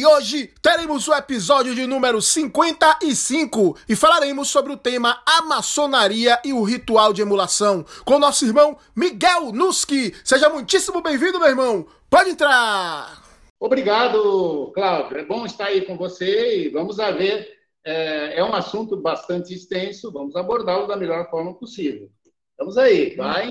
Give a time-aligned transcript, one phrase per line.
[0.00, 6.40] E hoje teremos o episódio de número 55 e falaremos sobre o tema a maçonaria
[6.42, 10.14] e o ritual de emulação com nosso irmão Miguel Nuski.
[10.24, 11.86] Seja muitíssimo bem-vindo, meu irmão.
[12.08, 13.22] Pode entrar.
[13.60, 15.18] Obrigado, Cláudio.
[15.18, 17.58] É bom estar aí com você e vamos a ver.
[17.84, 22.10] É, é um assunto bastante extenso, vamos abordá-lo da melhor forma possível.
[22.58, 23.50] Vamos aí, vai.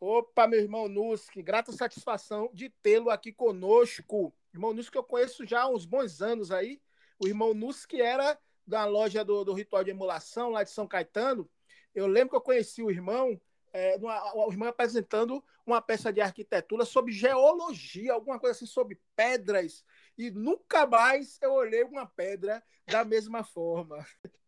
[0.00, 4.32] Opa, meu irmão Nuski, grata satisfação de tê-lo aqui conosco.
[4.54, 6.80] Irmão Nus que eu conheço já há uns bons anos aí.
[7.18, 10.86] O irmão Nus que era da loja do, do Ritual de Emulação lá de São
[10.86, 11.50] Caetano.
[11.92, 13.38] Eu lembro que eu conheci o irmão,
[13.72, 13.98] é,
[14.34, 19.84] o irmão apresentando uma peça de arquitetura sobre geologia, alguma coisa assim sobre pedras.
[20.16, 24.06] E nunca mais eu olhei uma pedra da mesma forma.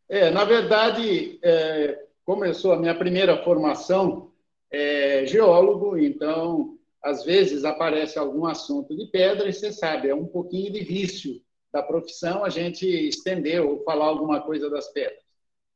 [0.08, 4.32] É, na verdade, é, começou a minha primeira formação
[4.70, 6.75] é, geólogo, então
[7.06, 11.40] às vezes aparece algum assunto de pedra e você sabe, é um pouquinho de vício
[11.72, 15.22] da profissão a gente estender ou falar alguma coisa das pedras.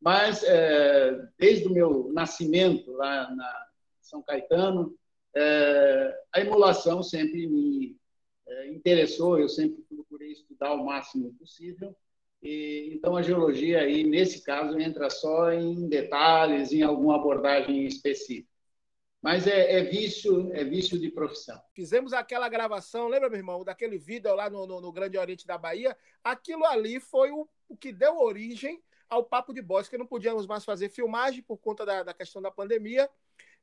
[0.00, 3.66] Mas, é, desde o meu nascimento lá na
[4.00, 4.92] São Caetano,
[5.36, 7.96] é, a emulação sempre me
[8.48, 11.94] é, interessou, eu sempre procurei estudar o máximo possível.
[12.42, 18.49] E, então, a geologia aí, nesse caso, entra só em detalhes, em alguma abordagem específica.
[19.22, 21.60] Mas é, é, vício, é vício de profissão.
[21.74, 25.58] Fizemos aquela gravação, lembra, meu irmão, daquele vídeo lá no, no, no Grande Oriente da
[25.58, 25.96] Bahia?
[26.24, 30.46] Aquilo ali foi o, o, que deu origem ao Papo de Boss, que não podíamos
[30.46, 33.10] mais fazer filmagem por conta da, da questão da pandemia.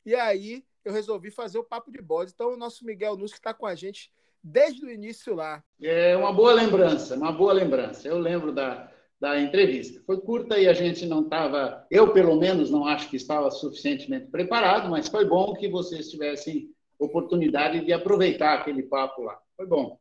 [0.05, 2.31] E aí eu resolvi fazer o Papo de Boss.
[2.31, 4.11] Então o nosso Miguel Nus, que está com a gente
[4.43, 5.63] desde o início lá.
[5.81, 8.07] É uma boa lembrança, uma boa lembrança.
[8.07, 10.01] Eu lembro da, da entrevista.
[10.05, 14.27] Foi curta e a gente não estava, eu pelo menos não acho que estava suficientemente
[14.27, 16.69] preparado, mas foi bom que vocês tivessem
[16.99, 19.39] oportunidade de aproveitar aquele papo lá.
[19.55, 19.99] Foi bom.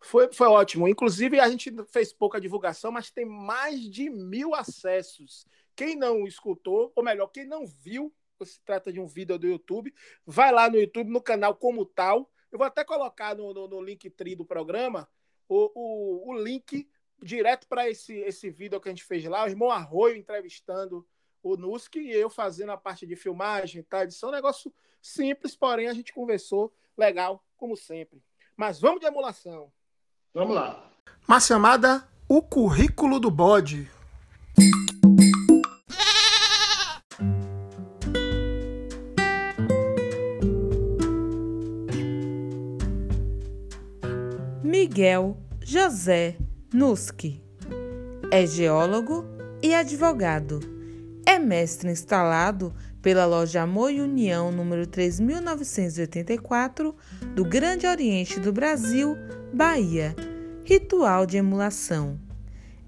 [0.00, 0.86] Foi, foi ótimo.
[0.86, 5.46] Inclusive, a gente fez pouca divulgação, mas tem mais de mil acessos.
[5.74, 8.12] Quem não escutou, ou melhor, quem não viu,
[8.44, 9.92] se trata de um vídeo do YouTube,
[10.24, 12.30] vai lá no YouTube, no canal como tal.
[12.52, 15.08] Eu vou até colocar no, no, no link tri do programa
[15.48, 16.88] o, o, o link
[17.22, 21.06] direto para esse, esse vídeo que a gente fez lá, o irmão Arroio entrevistando
[21.42, 24.02] o Nusk e eu fazendo a parte de filmagem, tá?
[24.02, 28.22] Edição, um negócio simples, porém a gente conversou legal, como sempre.
[28.56, 29.72] Mas vamos de emulação.
[30.34, 30.90] Vamos lá.
[31.28, 33.90] Uma chamada O Currículo do Bode.
[44.62, 46.36] Miguel José
[46.76, 47.42] Nuski.
[48.30, 49.24] É geólogo
[49.62, 50.60] e advogado.
[51.24, 52.70] É mestre instalado
[53.00, 56.94] pela loja Amor e União número 3984
[57.34, 59.16] do Grande Oriente do Brasil,
[59.54, 60.14] Bahia.
[60.66, 62.20] Ritual de emulação.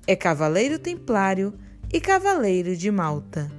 [0.06, 1.54] É cavaleiro templário
[1.90, 3.50] e cavaleiro de Malta.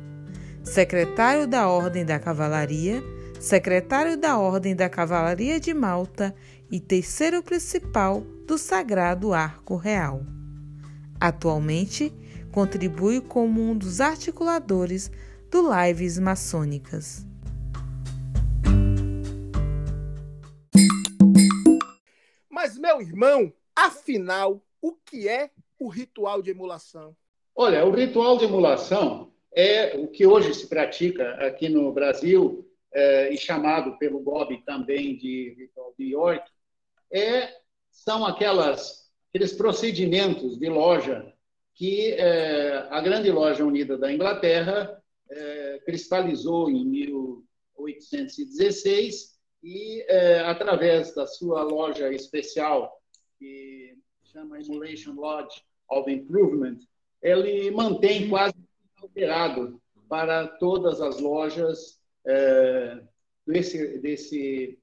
[0.63, 3.01] Secretário da Ordem da Cavalaria,
[3.39, 6.35] secretário da Ordem da Cavalaria de Malta
[6.69, 10.21] e terceiro principal do Sagrado Arco Real.
[11.21, 12.11] Atualmente,
[12.51, 15.11] contribui como um dos articuladores
[15.51, 17.27] do Lives Maçônicas.
[22.49, 27.15] Mas, meu irmão, afinal, o que é o ritual de emulação?
[27.55, 33.31] Olha, o ritual de emulação é o que hoje se pratica aqui no Brasil é,
[33.31, 36.49] e chamado pelo Bob também de ritual de York,
[37.11, 37.58] é
[38.03, 41.31] são aquelas, aqueles procedimentos de loja
[41.75, 51.15] que é, a grande loja unida da Inglaterra é, cristalizou em 1816 e, é, através
[51.15, 53.01] da sua loja especial,
[53.37, 56.79] que chama Emulation Lodge of Improvement,
[57.21, 58.55] ele mantém quase
[59.01, 61.99] alterado para todas as lojas
[63.45, 64.79] desse, desse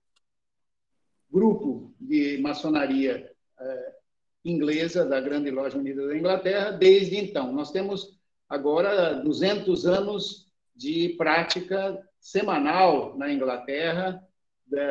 [1.31, 3.95] grupo de maçonaria eh,
[4.45, 7.53] inglesa da Grande Loja Unida da Inglaterra desde então.
[7.53, 8.19] Nós temos
[8.49, 14.23] agora 200 anos de prática semanal na Inglaterra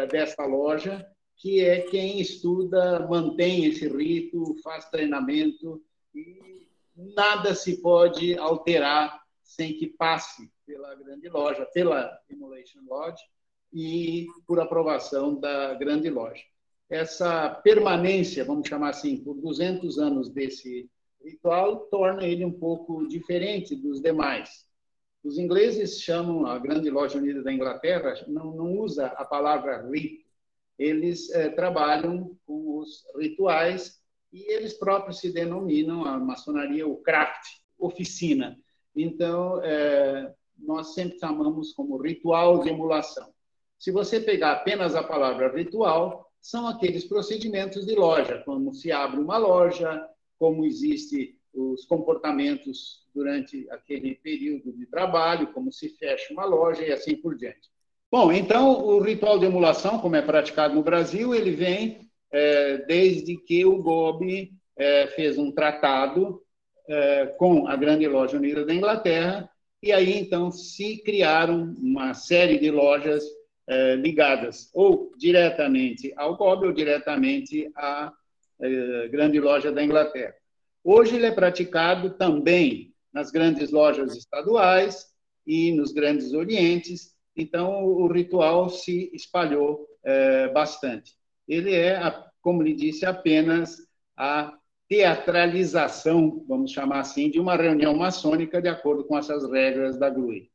[0.10, 1.06] desta loja,
[1.36, 5.84] que é quem estuda, mantém esse rito, faz treinamento
[6.14, 13.22] e nada se pode alterar sem que passe pela grande loja, pela Emulation Lodge
[13.76, 16.42] e por aprovação da grande loja.
[16.90, 20.90] Essa permanência, vamos chamar assim, por 200 anos desse
[21.22, 24.66] ritual torna ele um pouco diferente dos demais.
[25.22, 30.24] Os ingleses chamam a Grande Loja Unida da Inglaterra, não, não usa a palavra rito,
[30.80, 34.00] eles é, trabalham com os rituais
[34.32, 37.44] e eles próprios se denominam a maçonaria o craft,
[37.78, 38.58] oficina.
[38.96, 43.35] Então, é, nós sempre chamamos como ritual de emulação.
[43.86, 49.20] Se você pegar apenas a palavra ritual, são aqueles procedimentos de loja, como se abre
[49.20, 50.04] uma loja,
[50.40, 56.92] como existe os comportamentos durante aquele período de trabalho, como se fecha uma loja e
[56.92, 57.70] assim por diante.
[58.12, 63.38] Bom, então o ritual de emulação, como é praticado no Brasil, ele vem é, desde
[63.38, 66.42] que o Gobi é, fez um tratado
[66.90, 69.48] é, com a Grande Loja Unida da Inglaterra
[69.80, 73.24] e aí então se criaram uma série de lojas
[73.68, 78.12] é, ligadas ou diretamente ao Gobi ou diretamente à
[78.62, 80.36] é, Grande Loja da Inglaterra.
[80.84, 85.08] Hoje ele é praticado também nas grandes lojas estaduais
[85.48, 91.14] e nos grandes orientes, então o ritual se espalhou é, bastante.
[91.48, 92.00] Ele é,
[92.42, 93.78] como lhe disse, apenas
[94.16, 94.54] a
[94.88, 100.52] teatralização, vamos chamar assim, de uma reunião maçônica de acordo com essas regras da GRUI.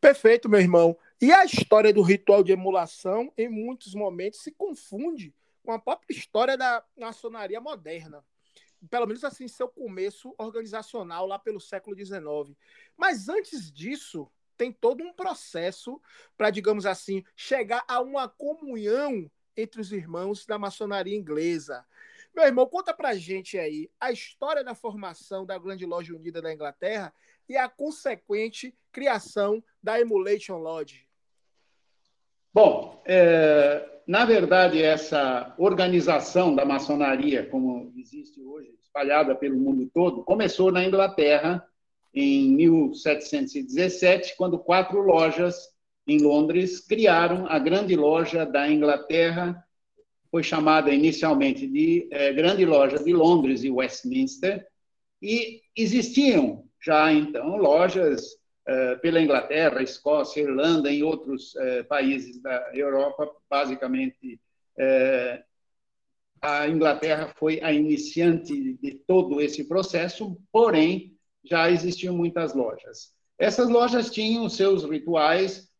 [0.00, 0.96] Perfeito, meu irmão.
[1.20, 6.14] E a história do ritual de emulação, em muitos momentos, se confunde com a própria
[6.14, 8.24] história da maçonaria moderna.
[8.90, 12.56] Pelo menos assim, seu começo organizacional lá pelo século XIX.
[12.96, 16.00] Mas antes disso, tem todo um processo
[16.36, 21.84] para, digamos assim, chegar a uma comunhão entre os irmãos da maçonaria inglesa.
[22.34, 26.52] Meu irmão, conta pra gente aí a história da formação da Grande Loja Unida da
[26.52, 27.12] Inglaterra
[27.48, 31.06] e a consequente criação da Emulation Lodge.
[32.52, 40.24] Bom, é, na verdade, essa organização da maçonaria, como existe hoje, espalhada pelo mundo todo,
[40.24, 41.62] começou na Inglaterra
[42.14, 45.68] em 1717, quando quatro lojas
[46.06, 49.62] em Londres criaram a Grande Loja da Inglaterra,
[50.30, 54.66] foi chamada inicialmente de é, Grande Loja de Londres e Westminster,
[55.20, 58.36] e existiam já então lojas
[58.68, 64.40] eh, pela Inglaterra, Escócia, Irlanda e outros eh, países da Europa, basicamente
[64.76, 65.40] eh,
[66.42, 73.14] a Inglaterra foi a iniciante de todo esse processo, porém já existiam muitas lojas.
[73.38, 75.70] Essas lojas tinham seus rituais,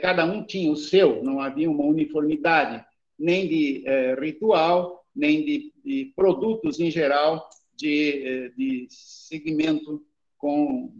[0.00, 2.84] cada um tinha o seu, não havia uma uniformidade
[3.18, 3.84] nem de
[4.20, 10.02] ritual, nem de, de produtos em geral de, de segmento
[10.40, 10.90] com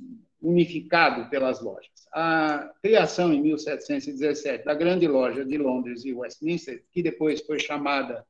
[0.41, 1.91] unificado pelas lojas.
[2.13, 8.25] A criação em 1717 da Grande Loja de Londres e Westminster, que depois foi chamada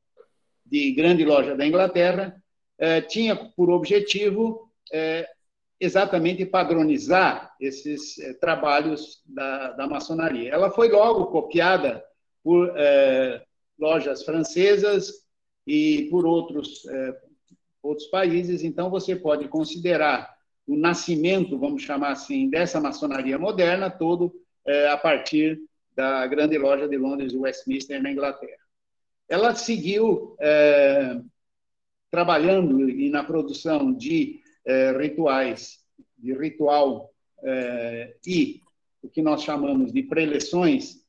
[0.65, 2.41] de Grande Loja da Inglaterra,
[2.79, 5.27] eh, tinha por objetivo eh,
[5.79, 10.51] exatamente padronizar esses eh, trabalhos da, da, maçonaria.
[10.51, 12.03] Ela foi logo copiada
[12.43, 12.73] por
[13.77, 15.11] lojas francesas
[15.67, 16.83] e por outros,
[17.83, 20.27] outros países, então você pode considerar
[20.71, 24.33] o nascimento, vamos chamar assim, dessa maçonaria moderna, todo
[24.65, 25.59] é, a partir
[25.93, 28.61] da grande loja de Londres, Westminster, na Inglaterra.
[29.27, 31.19] Ela seguiu é,
[32.09, 35.79] trabalhando e na produção de é, rituais,
[36.17, 37.11] de ritual
[37.43, 38.61] é, e
[39.01, 41.01] o que nós chamamos de preleções,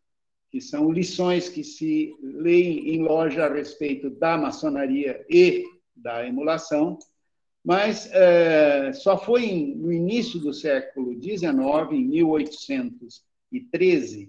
[0.50, 5.64] que são lições que se leem em loja a respeito da maçonaria e
[5.94, 6.98] da emulação,
[7.64, 11.52] mas é, só foi em, no início do século XIX,
[11.92, 14.28] em 1813,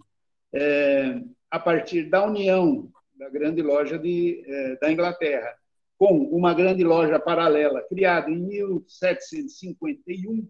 [0.53, 5.57] é, a partir da união da grande loja de, é, da Inglaterra
[5.97, 10.47] com uma grande loja paralela criada em 1751,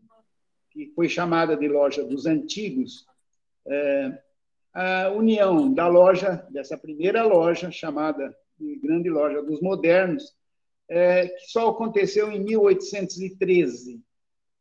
[0.71, 3.05] que foi chamada de loja dos antigos,
[3.67, 4.17] é,
[4.73, 10.35] a união da loja, dessa primeira loja, chamada de grande loja dos modernos,
[10.93, 13.99] é, que só aconteceu em 1813.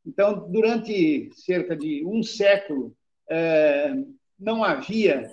[0.05, 2.97] Então, durante cerca de um século,
[3.29, 3.93] é,
[4.39, 5.31] não havia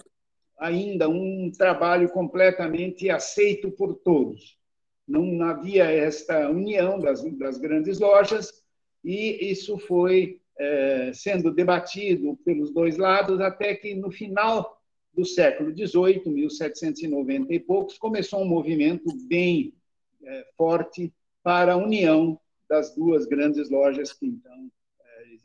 [0.57, 4.57] ainda um trabalho completamente aceito por todos.
[5.07, 8.61] Não havia esta união das, das grandes lojas
[9.01, 14.77] e isso foi é, sendo debatido pelos dois lados até que no final
[15.13, 19.73] do século XVIII, 1790 e poucos, começou um movimento bem
[20.23, 24.71] é, forte para a união das duas grandes lojas que então
[25.01, 25.35] é,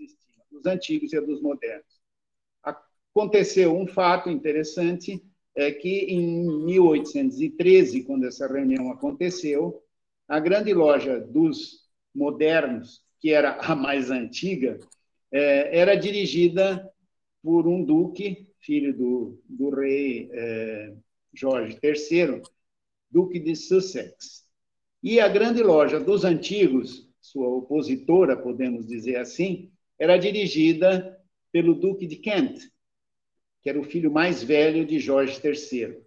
[0.50, 1.86] dos antigos e dos modernos.
[2.62, 5.22] Aconteceu um fato interessante,
[5.56, 9.82] é que em 1813, quando essa reunião aconteceu,
[10.26, 14.78] a grande loja dos modernos, que era a mais antiga,
[15.30, 16.90] é, era dirigida
[17.42, 20.94] por um duque, filho do, do rei é,
[21.32, 22.42] Jorge III,
[23.10, 24.43] duque de Sussex.
[25.04, 31.20] E a grande loja dos antigos, sua opositora, podemos dizer assim, era dirigida
[31.52, 32.58] pelo duque de Kent,
[33.60, 35.98] que era o filho mais velho de Jorge III.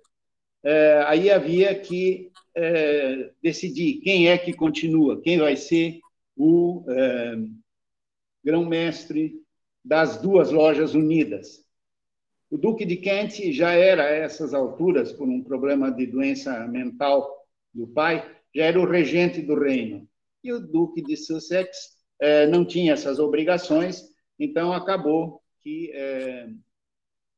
[0.64, 6.00] É, aí havia que é, decidir quem é que continua, quem vai ser
[6.36, 7.36] o é,
[8.44, 9.36] grão-mestre
[9.86, 11.64] das duas lojas unidas.
[12.50, 17.46] O Duque de Kent já era, a essas alturas, por um problema de doença mental
[17.72, 20.08] do pai, já era o regente do reino.
[20.44, 24.04] E o Duque de Sussex eh, não tinha essas obrigações,
[24.40, 26.50] então acabou que, eh,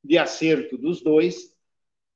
[0.03, 1.55] de acerto dos dois,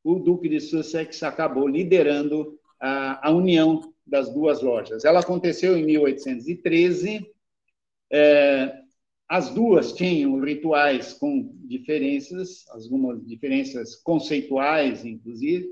[0.03, 5.05] o Duque de Sussex acabou liderando a, a união das duas lojas.
[5.05, 7.25] Ela aconteceu em 1813.
[8.11, 8.83] Eh,
[9.27, 15.69] as duas tinham rituais com diferenças, algumas diferenças conceituais, inclusive,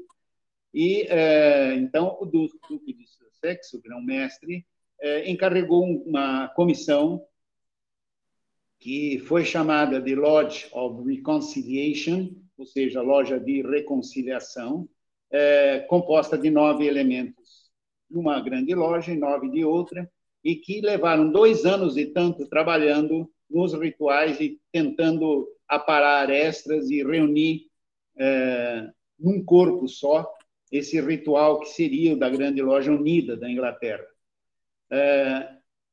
[0.73, 3.05] e é, então o Duque de
[3.41, 4.65] Sussex, o grão-mestre,
[5.01, 7.25] é, encarregou uma comissão
[8.79, 14.87] que foi chamada de Lodge of Reconciliation, ou seja, loja de reconciliação,
[15.31, 17.71] é, composta de nove elementos.
[18.09, 20.09] De uma grande loja e nove de outra,
[20.43, 27.03] e que levaram dois anos e tanto trabalhando nos rituais e tentando aparar extras e
[27.03, 27.67] reunir
[28.17, 30.27] é, num corpo só
[30.71, 34.05] esse ritual que seria o da Grande Loja Unida da Inglaterra.
[34.89, 35.49] É,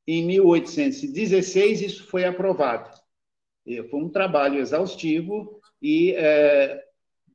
[0.06, 2.90] em 1816, isso foi aprovado.
[3.90, 6.82] Foi um trabalho exaustivo e, é,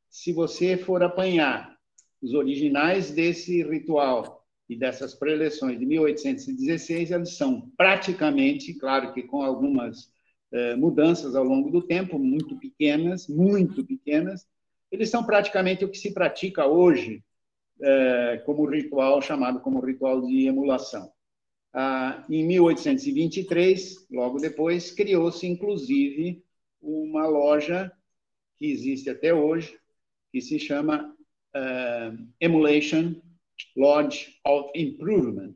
[0.10, 1.78] se você for apanhar
[2.22, 9.44] os originais desse ritual e dessas preleções de 1816, eles são praticamente, claro que com
[9.44, 10.12] algumas
[10.52, 14.48] é, mudanças ao longo do tempo, muito pequenas, muito pequenas.
[14.92, 17.24] Eles são praticamente o que se pratica hoje
[17.84, 21.12] é, como ritual, chamado como ritual de emulação.
[21.74, 26.44] Ah, em 1823, logo depois, criou-se, inclusive,
[26.82, 27.92] uma loja
[28.58, 29.78] que existe até hoje,
[30.32, 31.14] que se chama
[31.56, 33.16] uh, Emulation
[33.76, 35.56] Lodge of Improvement,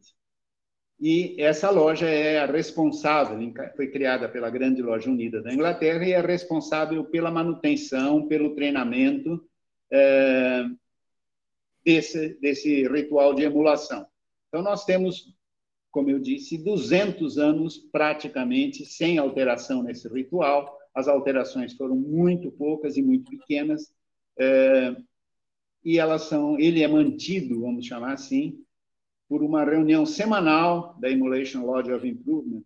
[0.99, 3.37] e essa loja é a responsável,
[3.75, 9.47] foi criada pela Grande Loja Unida da Inglaterra e é responsável pela manutenção, pelo treinamento
[9.91, 10.65] é,
[11.87, 14.05] desse, desse ritual de emulação.
[14.49, 15.33] Então, nós temos,
[15.89, 20.77] como eu disse, 200 anos praticamente sem alteração nesse ritual.
[20.93, 23.89] As alterações foram muito poucas e muito pequenas,
[24.37, 24.97] é,
[25.81, 28.61] e elas são, ele é mantido, vamos chamar assim,
[29.29, 32.63] por uma reunião semanal da Emulation Lodge of Improvement,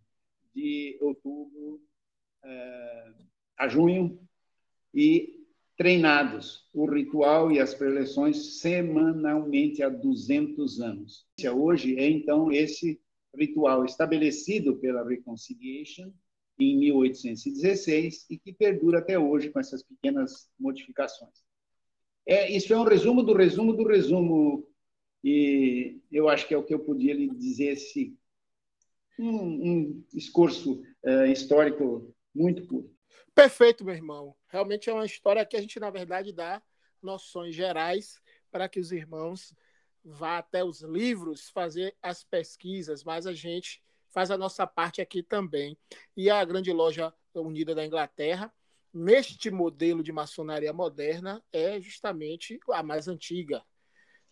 [0.56, 1.80] de outubro
[2.44, 3.12] é,
[3.56, 4.20] a junho,
[4.92, 5.40] e
[5.82, 11.26] treinados o ritual e as preleções semanalmente há 200 anos.
[11.56, 13.02] Hoje é, então, esse
[13.36, 16.12] ritual estabelecido pela Reconciliation
[16.60, 21.34] em 1816 e que perdura até hoje com essas pequenas modificações.
[22.28, 24.64] É, isso é um resumo do resumo do resumo
[25.24, 28.16] e eu acho que é o que eu podia lhe dizer, esse,
[29.18, 33.00] um, um discurso uh, histórico muito puro.
[33.34, 34.36] Perfeito, meu irmão.
[34.48, 36.62] Realmente é uma história que a gente, na verdade, dá
[37.02, 38.22] noções gerais
[38.52, 39.54] para que os irmãos
[40.04, 45.24] vá até os livros fazer as pesquisas, mas a gente faz a nossa parte aqui
[45.24, 45.78] também.
[46.16, 48.54] E a grande loja unida da Inglaterra,
[48.94, 53.64] neste modelo de maçonaria moderna, é justamente a mais antiga,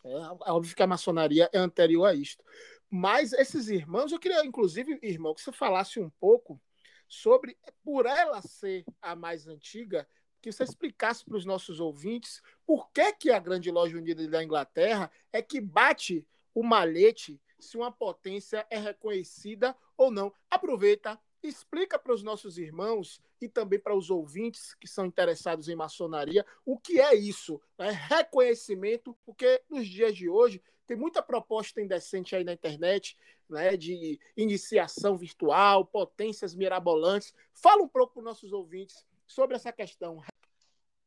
[0.04, 2.44] é, é óbvio que a maçonaria é anterior a isto.
[2.90, 6.60] Mas esses irmãos, eu queria, inclusive, irmão, que você falasse um pouco
[7.10, 10.08] sobre, por ela ser a mais antiga,
[10.42, 14.44] que você explicasse para os nossos ouvintes por que, que a Grande Loja Unida da
[14.44, 20.34] Inglaterra é que bate o malhete se uma potência é reconhecida ou não.
[20.50, 25.76] Aproveita, explica para os nossos irmãos e também para os ouvintes que são interessados em
[25.76, 27.90] maçonaria o que é isso, né?
[27.92, 33.16] reconhecimento, porque nos dias de hoje tem muita proposta indecente aí na internet,
[33.50, 37.34] né, de iniciação virtual, potências mirabolantes.
[37.54, 40.22] Fala um pouco para os nossos ouvintes sobre essa questão.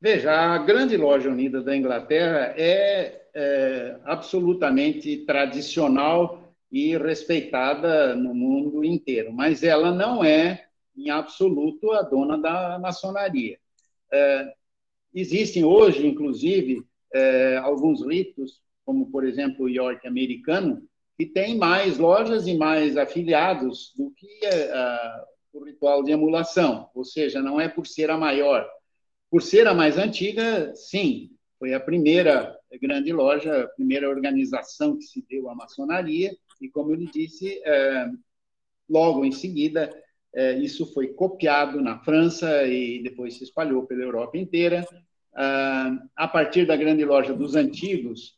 [0.01, 8.83] Veja, a grande loja unida da Inglaterra é, é absolutamente tradicional e respeitada no mundo
[8.83, 13.59] inteiro, mas ela não é em absoluto, a dona da maçonaria.
[14.13, 14.55] É,
[15.15, 16.85] existem hoje, inclusive,
[17.15, 20.83] é, alguns ritos, como, por exemplo, o York americano,
[21.23, 24.73] que tem mais lojas e mais afiliados do que é,
[25.53, 28.69] o ritual de emulação, ou seja, não é por ser a maior.
[29.31, 35.05] Por ser a mais antiga, sim, foi a primeira grande loja, a primeira organização que
[35.05, 38.11] se deu à maçonaria, e como eu lhe disse, é,
[38.91, 39.97] logo em seguida,
[40.35, 44.85] é, isso foi copiado na França e depois se espalhou pela Europa inteira.
[45.35, 48.37] Ah, a partir da grande loja dos antigos,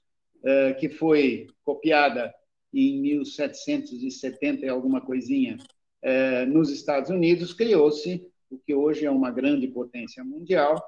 [0.78, 2.30] que foi copiada
[2.74, 5.56] em 1770 e alguma coisinha
[6.02, 10.82] é, nos Estados Unidos, criou-se o que hoje é uma grande potência mundial,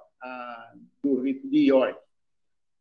[1.02, 1.99] do rito de York.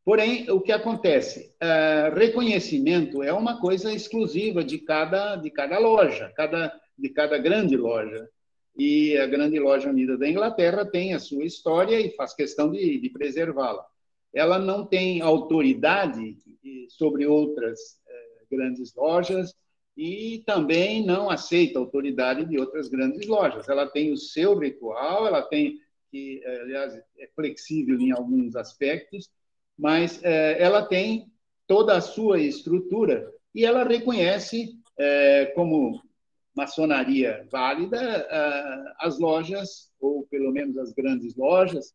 [0.03, 1.53] Porém, o que acontece?
[1.59, 7.75] É, reconhecimento é uma coisa exclusiva de cada, de cada loja, cada, de cada grande
[7.75, 8.29] loja.
[8.77, 12.99] E a grande loja unida da Inglaterra tem a sua história e faz questão de,
[12.99, 13.85] de preservá-la.
[14.33, 16.37] Ela não tem autoridade
[16.89, 17.79] sobre outras
[18.55, 19.53] grandes lojas
[19.97, 23.69] e também não aceita autoridade de outras grandes lojas.
[23.69, 25.79] Ela tem o seu ritual, ela tem
[26.11, 29.29] que, é, aliás, é flexível em alguns aspectos,
[29.77, 31.31] mas é, ela tem
[31.67, 36.01] toda a sua estrutura e ela reconhece é, como
[36.55, 38.25] maçonaria válida
[38.99, 41.93] as lojas, ou pelo menos as grandes lojas,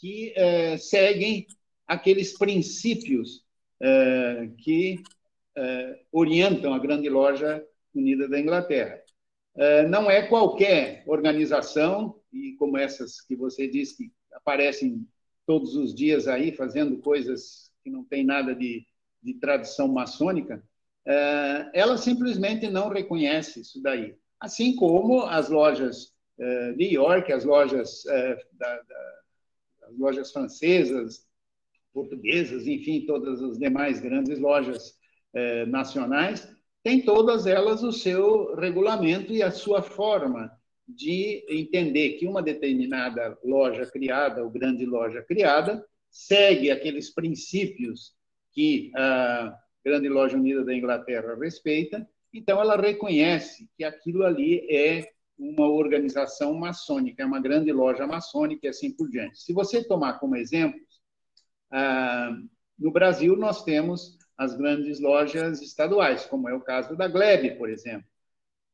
[0.00, 0.34] que
[0.80, 1.46] seguem
[1.86, 3.44] aqueles princípios
[4.58, 5.00] que
[6.12, 7.64] orientam a grande loja
[7.94, 9.00] unida da Inglaterra.
[9.88, 15.06] não é qualquer organização, e como essas que você disse que aparecem
[15.46, 18.86] todos os dias aí fazendo coisas que não tem nada de,
[19.22, 20.62] de tradição maçônica,
[21.04, 24.14] é, ela simplesmente não reconhece isso daí.
[24.38, 26.14] Assim como as lojas
[26.76, 28.02] de York, as lojas,
[28.52, 29.20] da, da,
[29.88, 31.26] as lojas francesas,
[31.92, 34.98] portuguesas, enfim, todas as demais grandes lojas
[35.68, 36.48] nacionais,
[36.82, 40.50] têm todas elas o seu regulamento e a sua forma
[40.88, 48.12] de entender que uma determinada loja criada, ou grande loja criada, segue aqueles princípios
[48.52, 55.08] que a grande loja unida da Inglaterra respeita, então ela reconhece que aquilo ali é
[55.38, 59.40] uma organização maçônica, é uma grande loja maçônica e assim por diante.
[59.40, 60.80] Se você tomar como exemplo,
[62.78, 67.68] no Brasil nós temos as grandes lojas estaduais, como é o caso da Glebe, por
[67.68, 68.08] exemplo.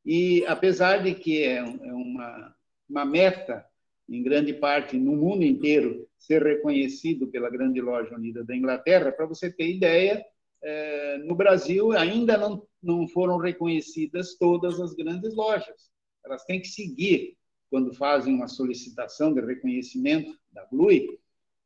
[0.05, 2.55] E, apesar de que é, é uma,
[2.89, 3.67] uma meta,
[4.09, 9.27] em grande parte, no mundo inteiro, ser reconhecido pela Grande Loja Unida da Inglaterra, para
[9.27, 10.25] você ter ideia,
[10.63, 15.91] é, no Brasil ainda não, não foram reconhecidas todas as grandes lojas.
[16.25, 17.37] Elas têm que seguir,
[17.69, 21.19] quando fazem uma solicitação de reconhecimento da GLUI,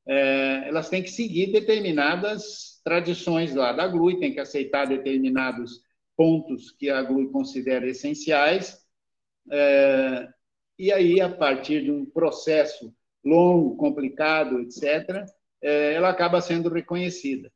[0.07, 5.83] é, elas têm que seguir determinadas tradições lá da GLUI, têm que aceitar determinados
[6.17, 8.81] pontos que a GLUI considera essenciais,
[9.51, 10.29] é,
[10.79, 15.27] e aí, a partir de um processo longo, complicado, etc.,
[15.63, 17.53] é, ela acaba sendo reconhecida.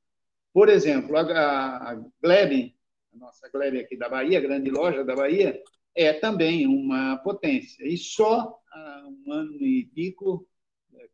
[0.53, 2.77] Por exemplo, a, a Glebe,
[3.15, 5.59] a nossa Glebe aqui da Bahia, grande loja da Bahia,
[5.95, 7.87] é também uma potência.
[7.87, 10.47] E só há um ano e pico,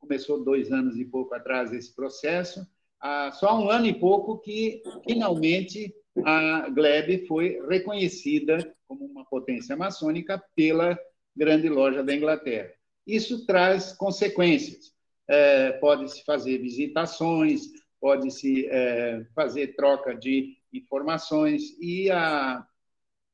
[0.01, 2.67] começou dois anos e pouco atrás esse processo,
[3.01, 9.77] há só um ano e pouco que finalmente a Glebe foi reconhecida como uma potência
[9.77, 10.99] maçônica pela
[11.37, 12.73] grande loja da Inglaterra.
[13.07, 14.93] Isso traz consequências.
[15.29, 17.63] É, pode-se fazer visitações,
[18.01, 22.67] pode-se é, fazer troca de informações e a,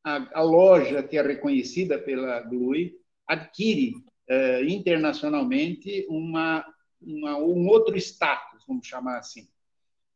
[0.05, 2.95] a, a, loja que é reconhecida pela GLUI
[3.27, 3.95] adquire
[4.29, 6.65] é, internacionalmente uma,
[7.01, 9.49] uma, um outro status, vamos chamar assim.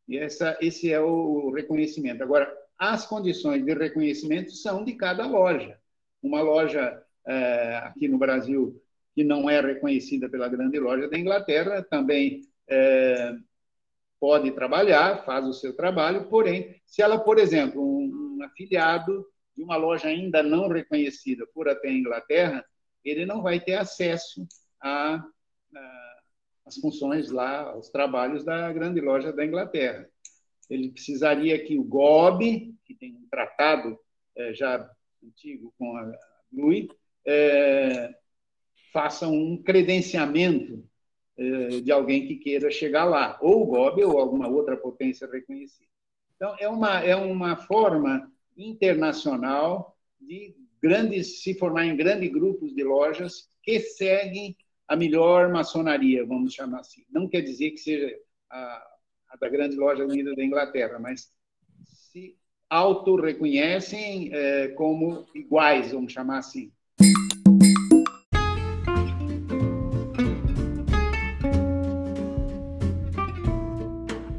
[0.07, 2.21] E essa, esse é o reconhecimento.
[2.21, 5.79] Agora, as condições de reconhecimento são de cada loja.
[6.21, 8.81] Uma loja é, aqui no Brasil
[9.13, 13.35] que não é reconhecida pela grande loja da Inglaterra também é,
[14.19, 19.63] pode trabalhar, faz o seu trabalho, porém, se ela, por exemplo, um, um afiliado de
[19.63, 22.65] uma loja ainda não reconhecida por até a Inglaterra,
[23.03, 24.47] ele não vai ter acesso
[26.65, 30.07] as funções lá, aos trabalhos da grande loja da Inglaterra.
[30.69, 33.99] Ele precisaria que o GOB, que tem um tratado
[34.37, 34.89] é, já
[35.23, 36.17] antigo com a
[36.51, 36.89] GLUI,
[37.25, 38.15] é,
[38.93, 40.83] faça um credenciamento
[41.37, 45.89] é, de alguém que queira chegar lá, ou o GOB ou alguma outra potência reconhecida.
[46.35, 52.83] Então, é uma, é uma forma internacional de grandes, se formar em grandes grupos de
[52.83, 54.55] lojas que seguem
[54.87, 57.03] a melhor maçonaria, vamos chamar assim.
[57.09, 58.13] Não quer dizer que seja
[58.49, 58.87] a,
[59.29, 61.31] a da grande loja unida da Inglaterra, mas
[61.85, 62.35] se
[62.69, 66.71] auto-reconhecem é, como iguais, vamos chamar assim.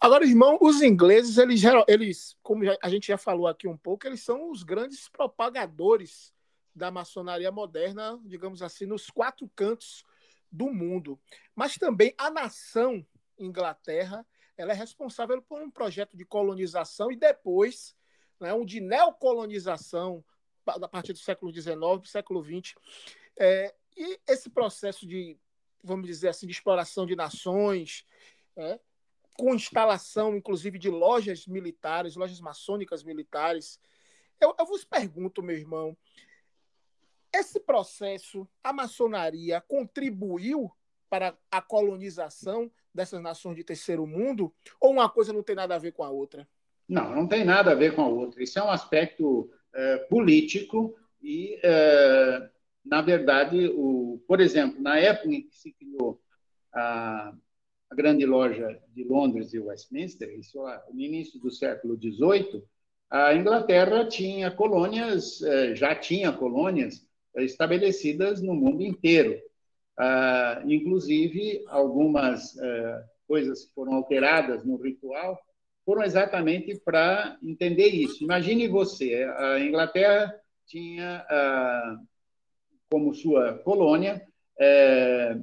[0.00, 4.22] Agora, irmão, os ingleses, eles, eles, como a gente já falou aqui um pouco, eles
[4.22, 6.32] são os grandes propagadores
[6.74, 10.04] da maçonaria moderna, digamos assim, nos quatro cantos
[10.50, 11.20] do mundo.
[11.56, 13.04] Mas também a nação
[13.36, 14.24] Inglaterra,
[14.56, 17.96] ela é responsável por um projeto de colonização e depois
[18.40, 20.24] né, um de neocolonização
[20.66, 22.74] a partir do século XIX, século XX.
[23.36, 25.38] É, e esse processo de,
[25.82, 28.06] vamos dizer assim, de exploração de nações,
[28.56, 28.78] é,
[29.34, 33.80] com instalação, inclusive, de lojas militares, lojas maçônicas militares.
[34.40, 35.96] Eu, eu vos pergunto, meu irmão,
[37.32, 40.70] esse processo, a maçonaria contribuiu
[41.08, 45.78] para a colonização dessas nações de terceiro mundo, ou uma coisa não tem nada a
[45.78, 46.48] ver com a outra?
[46.90, 48.42] Não, não tem nada a ver com a outra.
[48.42, 52.50] Isso é um aspecto é, político e, é,
[52.84, 56.20] na verdade, o, por exemplo, na época em que se criou
[56.74, 57.32] a,
[57.88, 60.58] a grande loja de Londres e Westminster, isso
[60.92, 62.64] no início do século XVIII,
[63.08, 69.40] a Inglaterra tinha colônias, é, já tinha colônias estabelecidas no mundo inteiro.
[69.96, 72.56] Ah, inclusive, algumas
[73.28, 75.40] coisas foram alteradas no ritual
[75.90, 78.22] foram exatamente para entender isso.
[78.22, 80.32] Imagine você, a Inglaterra
[80.64, 81.98] tinha ah,
[82.88, 84.24] como sua colônia
[84.56, 85.36] é,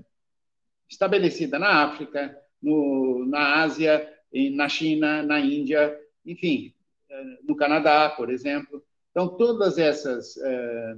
[0.90, 4.10] estabelecida na África, no, na Ásia,
[4.54, 6.74] na China, na Índia, enfim,
[7.10, 8.82] é, no Canadá, por exemplo.
[9.12, 10.96] Então, todas essas, é,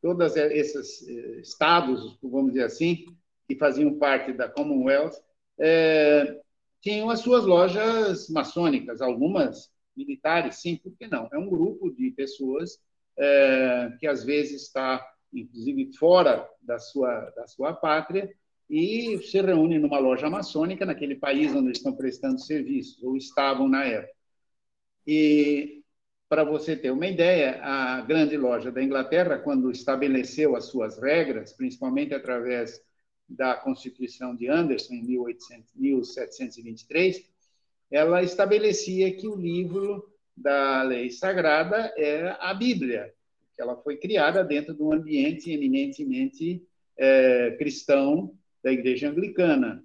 [0.00, 1.02] todas esses
[1.42, 3.06] estados, vamos dizer assim,
[3.48, 5.16] que faziam parte da Commonwealth,
[6.80, 11.28] tinham as suas lojas maçônicas, algumas militares, sim, por que não?
[11.32, 12.78] É um grupo de pessoas
[13.18, 18.30] é, que às vezes está, inclusive, fora da sua, da sua pátria
[18.68, 23.84] e se reúne numa loja maçônica naquele país onde estão prestando serviços, ou estavam na
[23.84, 24.14] época.
[25.06, 25.82] E,
[26.28, 31.52] para você ter uma ideia, a grande loja da Inglaterra, quando estabeleceu as suas regras,
[31.52, 32.80] principalmente através
[33.30, 37.24] da Constituição de Anderson, em 1800, 1723,
[37.90, 43.12] ela estabelecia que o livro da lei sagrada é a Bíblia,
[43.54, 46.62] que ela foi criada dentro de um ambiente eminentemente
[46.96, 49.84] é, cristão da Igreja Anglicana.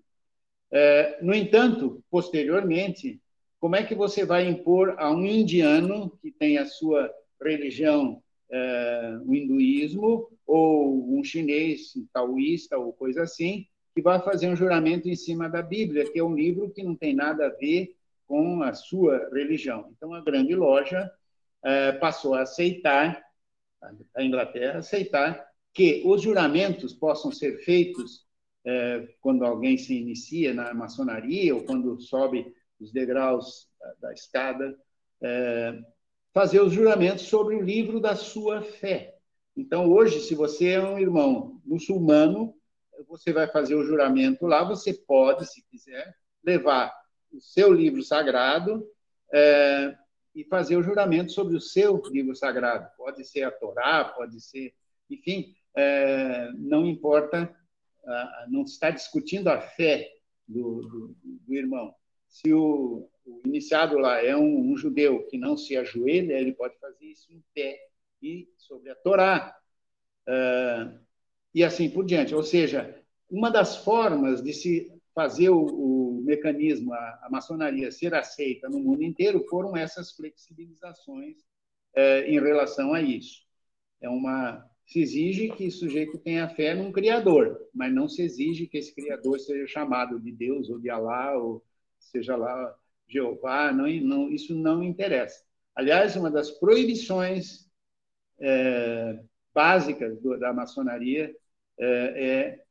[0.71, 3.21] É, no entanto, posteriormente,
[3.60, 9.19] como é que você vai impor a um indiano que tem a sua religião é,
[9.25, 15.15] o hinduísmo ou um chinês taoísta ou coisa assim que vai fazer um juramento em
[15.15, 17.95] cima da Bíblia, que é um livro que não tem nada a ver
[18.27, 19.89] com a sua religião.
[19.95, 21.10] Então a grande loja
[21.63, 23.23] é, passou a aceitar
[24.15, 28.25] a Inglaterra aceitar que os juramentos possam ser feitos
[28.65, 34.75] é, quando alguém se inicia na maçonaria ou quando sobe os degraus da, da escada
[35.21, 35.79] é,
[36.35, 39.17] fazer os juramentos sobre o livro da sua fé.
[39.55, 42.53] Então, hoje, se você é um irmão muçulmano,
[43.07, 46.93] você vai fazer o juramento lá, você pode, se quiser, levar
[47.31, 48.85] o seu livro sagrado
[49.33, 49.95] é,
[50.35, 52.85] e fazer o juramento sobre o seu livro sagrado.
[52.97, 54.73] Pode ser a Torá, pode ser,
[55.09, 57.49] enfim, é, não importa,
[58.49, 60.11] não está discutindo a fé
[60.45, 61.95] do, do, do irmão.
[62.27, 66.77] Se o, o iniciado lá é um, um, judeu que não se ajoelha, ele pode
[66.79, 67.79] fazer isso em pé
[68.21, 69.55] e sobre a Torá.
[70.27, 70.99] Uh,
[71.53, 72.35] e assim por diante.
[72.35, 78.13] Ou seja, uma das formas de se fazer o, o mecanismo, a, a, maçonaria ser
[78.13, 81.38] aceita no mundo inteiro, foram essas flexibilizações
[81.95, 83.43] uh, em relação a isso.
[84.01, 88.67] É uma se exige que o sujeito tenha fé num criador, mas não se exige
[88.67, 91.65] que esse criador seja chamado de Deus ou de Alá ou
[91.97, 92.75] seja lá
[93.07, 95.43] Jeová, não, não, isso não interessa.
[95.75, 97.69] Aliás, uma das proibições
[98.39, 99.19] é,
[99.53, 101.35] básicas do, da maçonaria
[101.77, 102.65] é, é,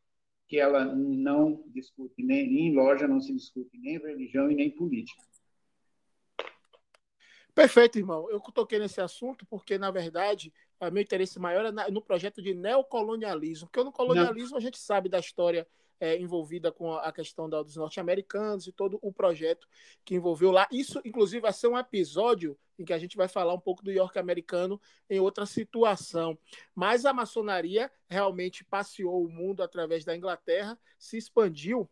[0.46, 4.70] que ela não discute nem, nem em loja, não se discute nem religião e nem
[4.70, 5.22] política.
[7.54, 8.28] Perfeito, irmão.
[8.30, 10.52] Eu toquei nesse assunto porque, na verdade,
[10.92, 14.58] meu interesse maior é no projeto de neocolonialismo, porque no colonialismo Não.
[14.58, 15.66] a gente sabe da história
[16.00, 19.66] é, envolvida com a questão da, dos norte-americanos e todo o projeto
[20.04, 20.68] que envolveu lá.
[20.70, 23.90] Isso, inclusive, vai ser um episódio em que a gente vai falar um pouco do
[23.90, 26.38] York americano em outra situação.
[26.74, 31.88] Mas a maçonaria realmente passeou o mundo através da Inglaterra, se expandiu.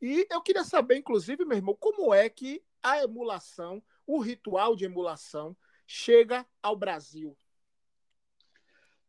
[0.00, 4.84] E eu queria saber, inclusive, meu irmão, como é que a emulação, o ritual de
[4.84, 7.36] emulação, chega ao Brasil?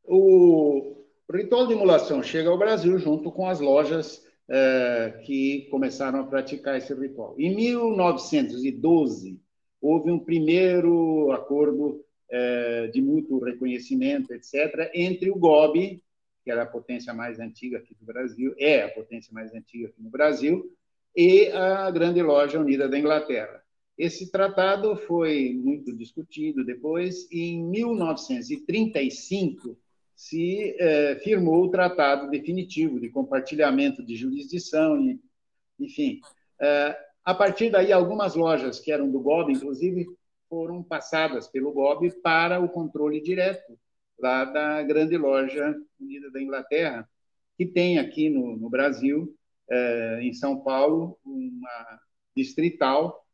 [0.04, 4.24] O ritual de emulação chega ao Brasil junto com as lojas
[4.56, 7.34] é, que começaram a praticar esse ritual.
[7.40, 9.42] Em 1912,
[9.82, 16.00] houve um primeiro acordo é, de mútuo reconhecimento, etc., entre o GOB,
[16.44, 20.04] que era a potência mais antiga aqui do Brasil, é a potência mais antiga aqui
[20.04, 20.72] no Brasil,
[21.16, 23.64] e a Grande Loja Unida da Inglaterra.
[23.98, 29.76] Esse tratado foi muito discutido depois, e em 1935
[30.24, 35.20] se eh, firmou o tratado definitivo de compartilhamento de jurisdição, e,
[35.78, 36.22] enfim.
[36.62, 40.08] Eh, a partir daí, algumas lojas que eram do GOB, inclusive,
[40.48, 43.78] foram passadas pelo GOB para o controle direto
[44.18, 47.10] lá da grande loja unida da Inglaterra,
[47.58, 49.36] que tem aqui no, no Brasil,
[49.70, 52.00] eh, em São Paulo, uma
[52.36, 53.26] distrital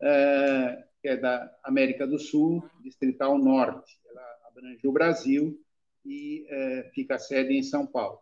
[0.00, 4.00] é, que é da América do Sul, Distrital Norte.
[4.08, 5.60] Ela abrange o Brasil
[6.04, 8.18] e é, fica a sede em São Paulo.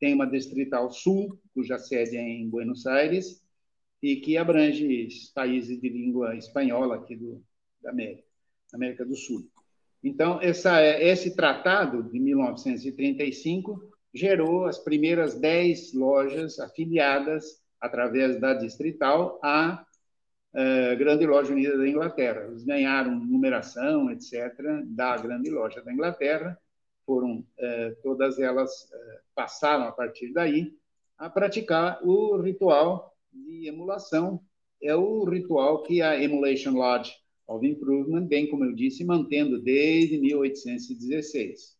[0.00, 3.42] Tem uma Distrital Sul, cuja sede é em Buenos Aires,
[4.02, 7.42] e que abrange países de língua espanhola aqui do,
[7.82, 8.24] da América,
[8.72, 9.48] América do Sul.
[10.02, 13.80] Então, essa, esse tratado de 1935
[14.14, 19.84] gerou as primeiras dez lojas afiliadas através da Distrital à
[20.54, 22.46] uh, Grande Loja Unida da Inglaterra.
[22.46, 24.54] Eles ganharam numeração, etc.,
[24.86, 26.58] da Grande Loja da Inglaterra.
[27.08, 30.74] Foram uh, todas elas uh, passaram a partir daí
[31.16, 34.42] a praticar o ritual de emulação.
[34.82, 37.10] É o ritual que a Emulation Lodge
[37.46, 41.78] of Improvement, bem como eu disse, mantendo desde 1816.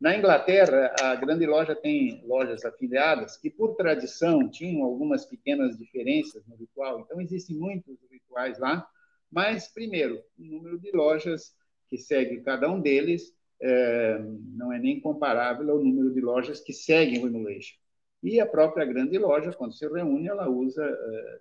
[0.00, 6.44] Na Inglaterra, a grande loja tem lojas afiliadas que, por tradição, tinham algumas pequenas diferenças
[6.48, 6.98] no ritual.
[6.98, 8.84] Então, existem muitos rituais lá,
[9.30, 11.54] mas, primeiro, o número de lojas
[11.88, 14.18] que segue cada um deles é,
[14.54, 17.76] não é nem comparável ao número de lojas que seguem o Emulation.
[18.22, 21.40] E a própria grande loja, quando se reúne, ela usa é,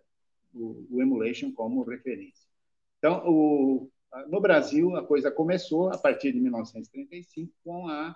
[0.53, 2.47] o, o, Emulation como referência.
[2.97, 3.89] Então, o,
[4.29, 8.15] no Brasil, a coisa começou a partir de 1935 com a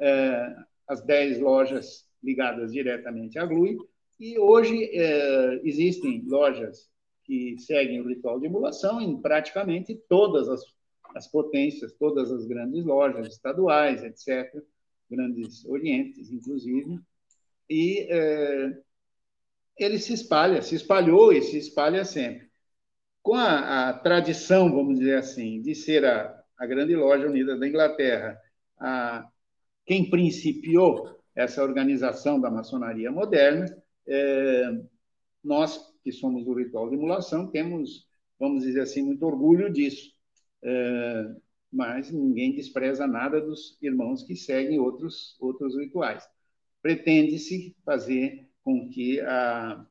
[0.00, 0.56] é,
[0.88, 3.78] as 10 lojas ligadas diretamente à GLUI,
[4.18, 6.90] e hoje é, existem lojas
[7.24, 10.62] que seguem o ritual de emulação em praticamente todas as,
[11.14, 14.62] as potências, todas as grandes lojas estaduais, etc.,
[15.10, 17.00] grandes orientes, inclusive,
[17.68, 18.78] e é,
[19.76, 22.48] ele se espalha, se espalhou e se espalha sempre.
[23.22, 27.66] Com a, a tradição, vamos dizer assim, de ser a, a grande loja unida da
[27.66, 28.38] Inglaterra,
[28.78, 29.28] a,
[29.86, 33.66] quem principiou essa organização da maçonaria moderna,
[34.06, 34.80] é,
[35.42, 38.06] nós que somos do ritual de emulação temos,
[38.38, 40.12] vamos dizer assim, muito orgulho disso.
[40.62, 41.34] É,
[41.72, 46.28] mas ninguém despreza nada dos irmãos que seguem outros outros rituais.
[46.82, 49.86] Pretende-se fazer com que a,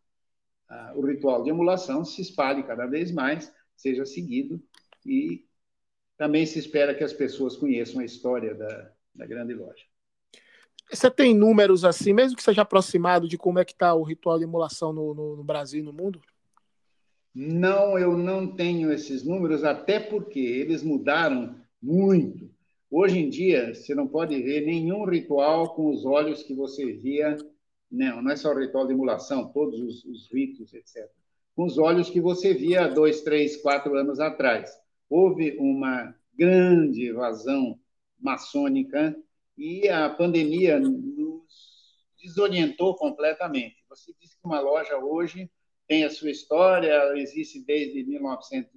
[0.67, 4.61] a, o ritual de emulação se espalhe cada vez mais, seja seguido
[5.05, 5.45] e
[6.17, 9.85] também se espera que as pessoas conheçam a história da, da grande loja.
[10.91, 14.37] Você tem números assim, mesmo que seja aproximado de como é que está o ritual
[14.37, 16.19] de emulação no, no, no, Brasil e no mundo?
[17.41, 22.51] Não, eu não tenho esses números, até porque eles mudaram muito.
[22.91, 27.37] Hoje em dia, você não pode ver nenhum ritual com os olhos que você via.
[27.89, 31.09] Não, não é só o ritual de emulação, todos os, os ritos, etc.
[31.55, 34.69] Com os olhos que você via dois, três, quatro anos atrás.
[35.09, 37.79] Houve uma grande evasão
[38.19, 39.15] maçônica
[39.57, 41.45] e a pandemia nos
[42.21, 43.77] desorientou completamente.
[43.87, 45.49] Você disse que uma loja hoje
[45.89, 48.71] tem a sua história, existe desde 1900,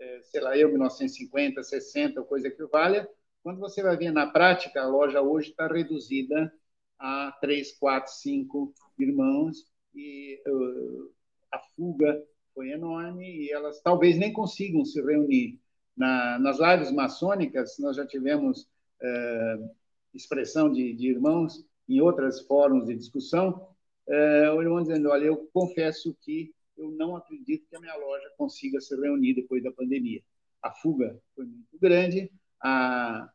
[0.00, 3.08] eh, sei lá, eu, 1950, 60, coisa que valha.
[3.40, 6.52] Quando você vai ver na prática, a loja hoje está reduzida
[6.98, 9.58] a três, quatro, cinco irmãos
[9.94, 11.12] e uh,
[11.52, 12.20] a fuga
[12.52, 15.60] foi enorme e elas talvez nem consigam se reunir.
[15.96, 19.70] Na, nas lives maçônicas, nós já tivemos uh,
[20.12, 23.68] expressão de, de irmãos em outros fóruns de discussão,
[24.08, 28.30] é, o irmão dizendo, olha, eu confesso que eu não acredito que a minha loja
[28.36, 30.22] consiga se reunir depois da pandemia.
[30.62, 33.30] A fuga foi muito grande, a,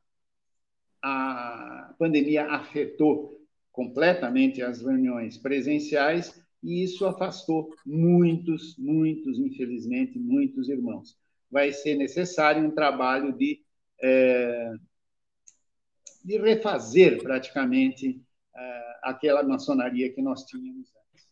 [1.01, 3.39] a pandemia afetou
[3.71, 11.17] completamente as reuniões presenciais e isso afastou muitos, muitos, infelizmente, muitos irmãos.
[11.49, 13.61] Vai ser necessário um trabalho de,
[14.01, 14.73] é,
[16.23, 18.21] de refazer praticamente
[19.01, 21.27] aquela maçonaria que nós tínhamos antes.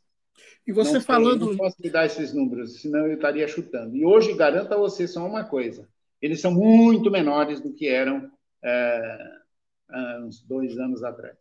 [0.66, 1.40] E você não falando.
[1.40, 3.96] Tem, não posso te dar esses números, senão eu estaria chutando.
[3.96, 5.88] E hoje, garanto a você só uma coisa:
[6.22, 8.32] eles são muito menores do que eram
[8.64, 9.40] é,
[10.22, 11.38] uns dois anos atrás.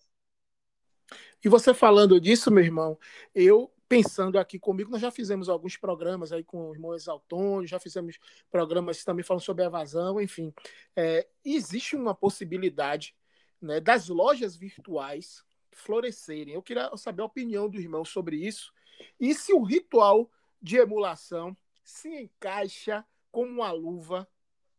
[1.44, 2.98] E você falando disso, meu irmão,
[3.34, 7.78] eu pensando aqui comigo, nós já fizemos alguns programas aí com o irmão Exaltônio, já
[7.78, 8.18] fizemos
[8.50, 10.52] programas também falando sobre evasão, enfim.
[10.96, 13.14] É, existe uma possibilidade
[13.62, 15.44] né, das lojas virtuais
[15.76, 16.54] florescerem.
[16.54, 18.72] Eu queria saber a opinião do irmão sobre isso.
[19.20, 24.28] E se o ritual de emulação se encaixa como uma luva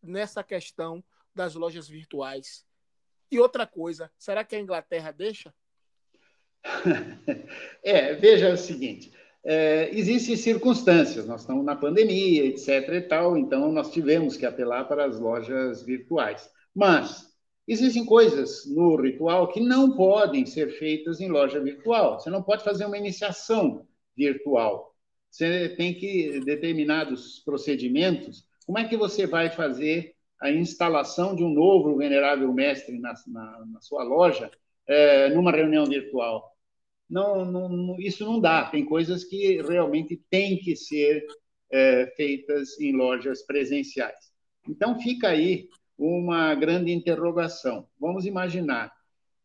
[0.01, 2.65] nessa questão das lojas virtuais.
[3.31, 5.53] E outra coisa, será que a Inglaterra deixa?
[7.83, 12.89] É, veja o seguinte: é, existem circunstâncias, nós estamos na pandemia, etc.
[12.89, 16.51] e tal, então nós tivemos que apelar para as lojas virtuais.
[16.75, 17.36] Mas
[17.67, 22.19] existem coisas no ritual que não podem ser feitas em loja virtual.
[22.19, 24.95] Você não pode fazer uma iniciação virtual.
[25.29, 28.47] Você tem que determinados procedimentos.
[28.65, 33.65] Como é que você vai fazer a instalação de um novo venerável mestre na, na,
[33.65, 34.49] na sua loja
[34.87, 36.57] é, numa reunião virtual?
[37.09, 38.65] não, não, isso não dá.
[38.65, 41.25] Tem coisas que realmente têm que ser
[41.71, 44.31] é, feitas em lojas presenciais.
[44.67, 47.87] Então, fica aí uma grande interrogação.
[47.99, 48.93] Vamos imaginar,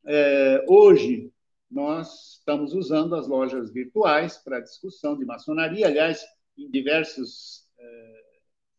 [0.05, 1.33] é, hoje
[1.71, 6.23] nós estamos usando as lojas virtuais para discussão de maçonaria, aliás,
[6.59, 8.23] em diversos é,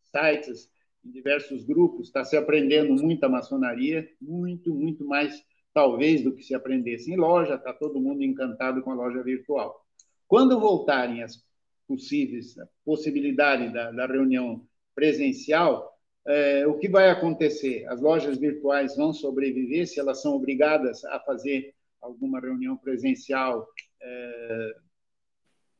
[0.04, 0.70] sites,
[1.04, 6.54] em diversos grupos, está se aprendendo muita maçonaria, muito, muito mais talvez do que se
[6.54, 9.84] aprendesse em loja, está todo mundo encantado com a loja virtual.
[10.28, 11.44] Quando voltarem as
[11.86, 15.93] possíveis possibilidade da, da reunião presencial,
[16.26, 17.86] é, o que vai acontecer?
[17.88, 23.66] As lojas virtuais vão sobreviver se elas são obrigadas a fazer alguma reunião presencial
[24.00, 24.74] é,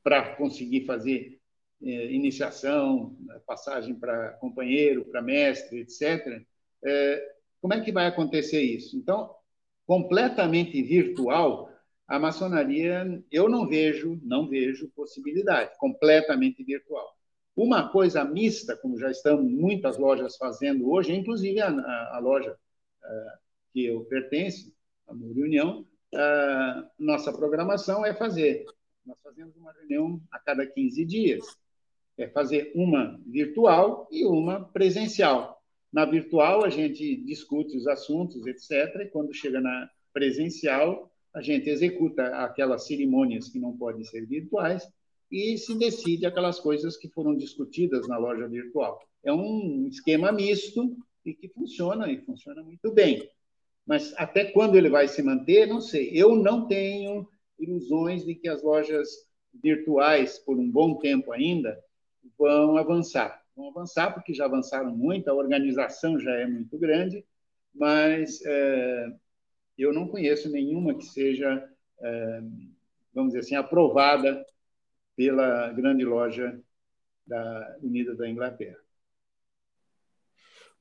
[0.03, 1.41] para conseguir fazer
[1.83, 6.43] é, iniciação, passagem para companheiro, para mestre, etc.
[6.85, 8.97] É, como é que vai acontecer isso?
[8.97, 9.35] Então,
[9.87, 11.71] completamente virtual,
[12.07, 17.17] a maçonaria eu não vejo, não vejo possibilidade, completamente virtual.
[17.57, 22.53] Uma coisa mista, como já estão muitas lojas fazendo hoje, inclusive a, a, a loja
[22.53, 23.39] uh,
[23.73, 24.73] que eu pertenço,
[25.07, 28.65] a Muri União, uh, nossa programação é fazer.
[29.07, 31.45] Nós fazemos uma reunião a cada 15 dias.
[32.17, 35.61] É fazer uma virtual e uma presencial.
[35.93, 39.03] Na virtual, a gente discute os assuntos, etc.
[39.03, 44.89] E quando chega na presencial, a gente executa aquelas cerimônias que não podem ser virtuais
[45.35, 49.01] e se decide aquelas coisas que foram discutidas na loja virtual.
[49.23, 53.29] É um esquema misto e que funciona, e funciona muito bem.
[53.85, 56.11] Mas até quando ele vai se manter, não sei.
[56.13, 59.09] Eu não tenho ilusões de que as lojas
[59.53, 61.79] virtuais, por um bom tempo ainda,
[62.39, 67.25] vão avançar vão avançar, porque já avançaram muito, a organização já é muito grande,
[67.75, 69.13] mas é,
[69.79, 71.69] eu não conheço nenhuma que seja,
[72.01, 72.41] é,
[73.15, 74.45] vamos dizer assim, aprovada
[75.17, 76.61] pela grande loja
[77.27, 78.79] da Unida da Inglaterra.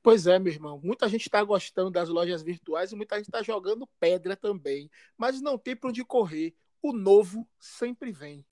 [0.02, 0.78] Pois é, meu irmão.
[0.84, 4.90] Muita gente está gostando das lojas virtuais e muita gente está jogando pedra também.
[5.16, 6.54] Mas não tem para onde correr.
[6.82, 8.44] O novo sempre vem.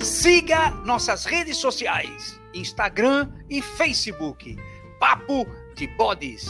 [0.00, 4.56] Siga nossas redes sociais: Instagram e Facebook.
[4.98, 6.46] Papo de Bodes.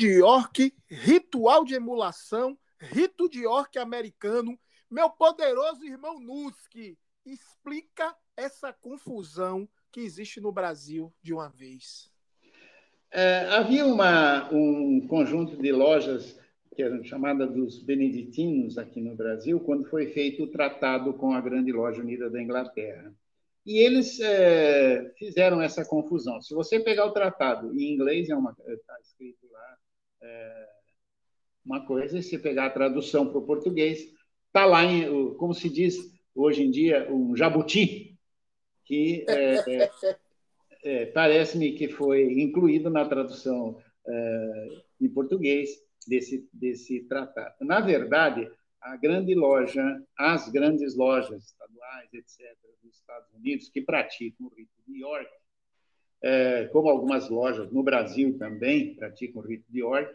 [0.00, 4.58] De York, ritual de emulação, rito de York americano.
[4.90, 6.96] Meu poderoso irmão Nuski,
[7.26, 12.10] explica essa confusão que existe no Brasil de uma vez.
[13.10, 16.40] É, havia uma, um conjunto de lojas
[16.74, 21.42] que era chamada dos beneditinos aqui no Brasil, quando foi feito o tratado com a
[21.42, 23.12] Grande Loja Unida da Inglaterra.
[23.66, 26.40] E eles é, fizeram essa confusão.
[26.40, 29.49] Se você pegar o tratado em inglês, é uma está escrito lá
[30.22, 30.68] é,
[31.64, 34.00] uma coisa, e se pegar a tradução para o português,
[34.46, 35.96] está lá, em, como se diz
[36.34, 38.18] hoje em dia, um jabuti,
[38.84, 39.90] que é, é,
[40.82, 44.68] é parece-me que foi incluído na tradução é,
[45.00, 45.70] em português
[46.06, 47.54] desse, desse tratado.
[47.60, 48.50] Na verdade,
[48.80, 54.72] a grande loja, as grandes lojas estaduais, etc., dos Estados Unidos, que praticam o rito
[54.86, 55.30] de York,
[56.22, 60.14] é, como algumas lojas no Brasil também praticam o rito de York,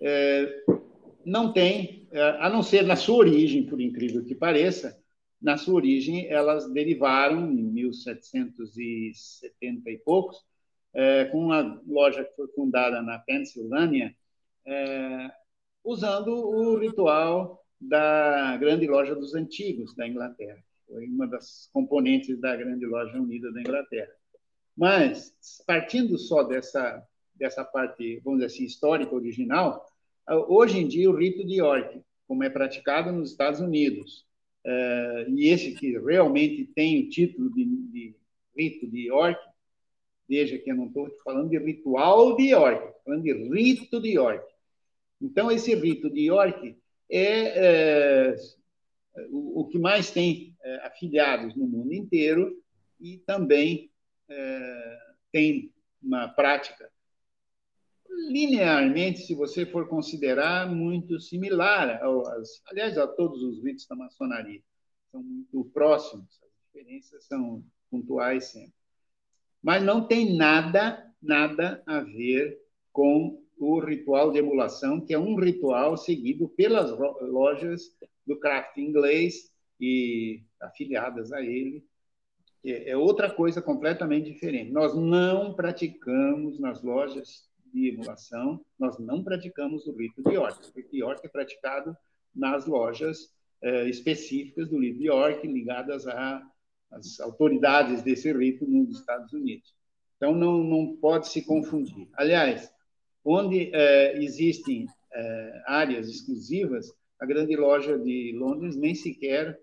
[0.00, 0.64] é,
[1.24, 4.98] não tem, é, a não ser na sua origem, por incrível que pareça,
[5.40, 10.44] na sua origem elas derivaram em 1770 e poucos,
[10.92, 14.14] é, com uma loja que foi fundada na Pensilvânia,
[14.66, 15.30] é,
[15.84, 20.62] usando o ritual da grande loja dos antigos da Inglaterra.
[20.86, 24.12] Foi uma das componentes da grande loja unida da Inglaterra.
[24.76, 25.34] Mas,
[25.66, 27.02] partindo só dessa,
[27.34, 29.86] dessa parte, vamos dizer assim, histórica original,
[30.48, 34.24] hoje em dia o rito de York, como é praticado nos Estados Unidos,
[34.64, 38.14] é, e esse que realmente tem o título de, de
[38.56, 39.40] rito de York,
[40.28, 44.44] veja que eu não estou falando de ritual de York, falando de rito de York.
[45.20, 46.76] Então, esse rito de York
[47.10, 48.36] é, é
[49.30, 52.56] o, o, que mais tem é, afiliados no mundo inteiro
[53.00, 53.89] e também
[55.32, 55.72] tem
[56.02, 56.90] uma prática
[58.28, 64.60] linearmente, se você for considerar, muito similar, aos, aliás, a todos os ritos da maçonaria.
[65.10, 68.74] São muito próximos, as diferenças são pontuais sempre.
[69.62, 72.60] Mas não tem nada, nada a ver
[72.92, 77.94] com o ritual de emulação, que é um ritual seguido pelas lojas
[78.26, 81.84] do craft inglês e afiliadas a ele.
[82.64, 84.70] É outra coisa completamente diferente.
[84.70, 90.68] Nós não praticamos nas lojas de emulação, nós não praticamos o rito de York.
[90.68, 91.96] O rito de York é praticado
[92.34, 93.30] nas lojas
[93.62, 99.74] eh, específicas do rito de York, ligadas às autoridades desse rito nos Estados Unidos.
[100.16, 102.08] Então, não, não pode se confundir.
[102.14, 102.70] Aliás,
[103.24, 109.58] onde eh, existem eh, áreas exclusivas, a grande loja de Londres nem sequer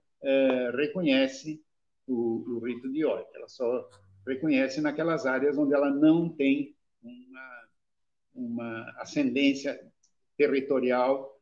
[0.73, 1.61] reconhece
[2.07, 3.29] o, o, rito de York.
[3.35, 3.89] Ela só
[4.25, 7.69] reconhece naquelas áreas onde ela não tem uma,
[8.35, 9.79] uma ascendência
[10.37, 11.35] territorial,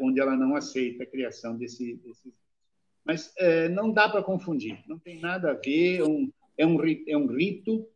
[0.00, 2.32] onde ela não aceita a criação desse, desses.
[3.04, 3.32] Mas
[3.74, 7.26] não dá para confundir, não tem nada a ver, é um, é um, é um
[7.26, 7.86] rito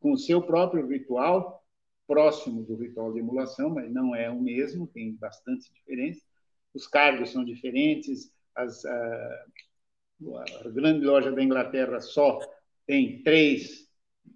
[0.00, 1.64] com o seu próprio ritual,
[2.06, 6.20] próximo do ritual de emulação, mas não é o mesmo, tem bastante diferença.
[6.74, 9.44] Os cargos são diferentes, as, a,
[10.64, 12.38] a grande loja da Inglaterra só
[12.86, 13.88] tem três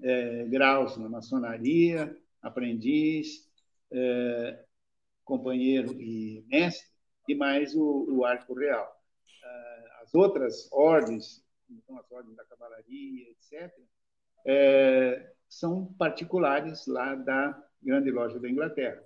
[0.02, 3.50] é, graus na maçonaria, aprendiz,
[3.92, 4.64] é,
[5.24, 6.88] companheiro e mestre,
[7.28, 8.94] e mais o, o arco real.
[10.02, 13.72] As outras ordens, então as ordens da cavalaria, etc.,
[14.46, 19.02] é, são particulares lá da grande loja da Inglaterra.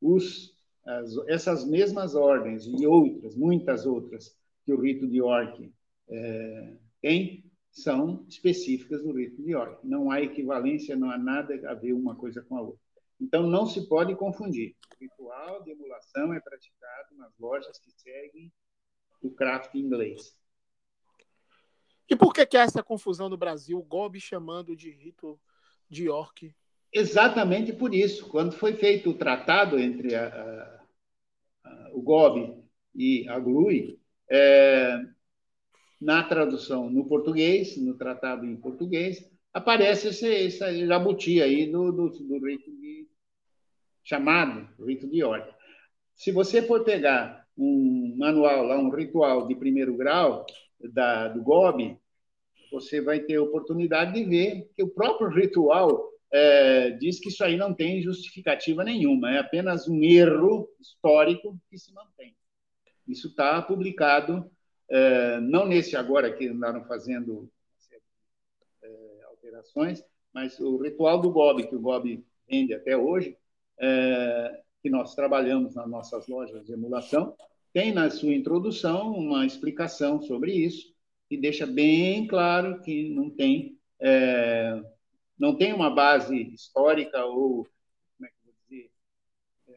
[0.00, 5.72] Os, as, essas mesmas ordens e outras, muitas outras, que o rito de York
[6.12, 9.86] é, tem, são específicas do rito de York.
[9.86, 12.80] Não há equivalência, não há nada a ver uma coisa com a outra.
[13.20, 14.76] Então, não se pode confundir.
[14.94, 18.52] O ritual de emulação é praticado nas lojas que seguem
[19.22, 20.36] o craft inglês.
[22.10, 25.40] E por que, que há essa confusão no Brasil, o Gobi chamando de rito
[25.88, 26.54] de York?
[26.92, 28.28] Exatamente por isso.
[28.28, 30.84] Quando foi feito o tratado entre a, a,
[31.64, 32.62] a, o Gobi
[32.94, 33.98] e a GLUI,
[34.28, 35.00] é,
[36.02, 39.24] na tradução no português, no tratado em português,
[39.54, 43.06] aparece esse, esse jabuti aí do, do, do rito de,
[44.02, 45.48] chamado rito de York.
[46.16, 50.44] Se você for pegar um manual lá, um ritual de primeiro grau
[50.92, 51.96] da, do Gobi,
[52.72, 57.56] você vai ter oportunidade de ver que o próprio ritual é, diz que isso aí
[57.56, 62.34] não tem justificativa nenhuma, é apenas um erro histórico que se mantém.
[63.06, 64.50] Isso está publicado,
[65.40, 67.50] não nesse agora que andaram fazendo
[68.82, 73.36] é, alterações, mas o ritual do Gobi, que o Gobi vende até hoje,
[73.78, 77.36] é, que nós trabalhamos nas nossas lojas de emulação,
[77.72, 80.92] tem na sua introdução uma explicação sobre isso,
[81.28, 84.82] que deixa bem claro que não tem é,
[85.38, 87.64] não tem uma base histórica ou
[88.16, 88.90] como é que vou dizer
[89.68, 89.74] é,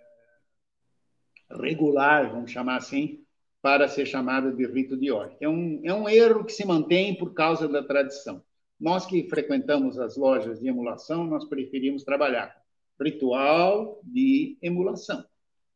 [1.62, 3.25] regular, vamos chamar assim,
[3.66, 5.38] para ser chamada de rito de York.
[5.42, 8.44] É um, é um erro que se mantém por causa da tradição.
[8.80, 12.56] Nós que frequentamos as lojas de emulação, nós preferimos trabalhar
[13.02, 15.26] ritual de emulação.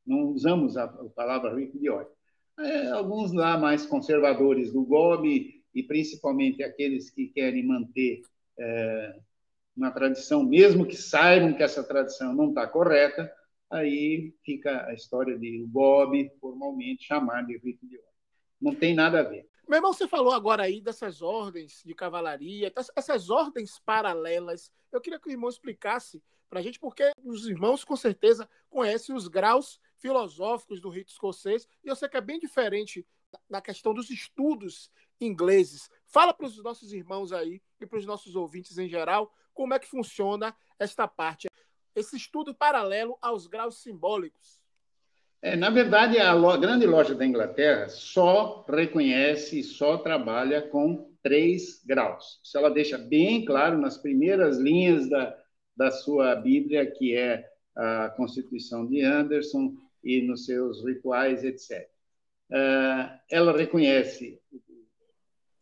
[0.06, 2.12] Não usamos a, palavra rito de York.
[2.60, 8.22] É, alguns lá mais conservadores do GOB e principalmente aqueles que querem manter
[8.60, 9.16] é,
[9.76, 13.34] uma tradição, mesmo que saibam que essa tradição não está correta,
[13.70, 18.14] aí fica a história de o Bob formalmente chamar de rito de ordem.
[18.62, 19.48] Não tem nada a ver.
[19.68, 24.72] Meu irmão, você falou agora aí dessas ordens de cavalaria, essas ordens paralelas.
[24.92, 29.16] Eu queria que o irmão explicasse para a gente, porque os irmãos com certeza conhecem
[29.16, 33.06] os graus filosóficos do rito escocês, e eu sei que é bem diferente
[33.48, 34.90] na questão dos estudos
[35.22, 35.90] ingleses.
[36.08, 39.80] Fala para os nossos irmãos aí e para os nossos ouvintes em geral como é
[39.80, 41.49] que funciona esta parte,
[42.00, 44.60] esse estudo paralelo aos graus simbólicos.
[45.42, 51.84] É, na verdade, a lo grande loja da Inglaterra só reconhece, só trabalha com três
[51.86, 52.40] graus.
[52.44, 55.38] Isso ela deixa bem claro nas primeiras linhas da,
[55.76, 57.46] da sua Bíblia, que é
[57.76, 59.74] a Constituição de Anderson
[60.04, 61.88] e nos seus rituais, etc.
[62.52, 64.42] É, ela reconhece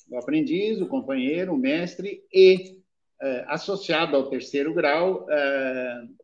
[0.09, 2.77] o aprendiz, o companheiro, o mestre e
[3.21, 6.16] uh, associado ao terceiro grau, uh,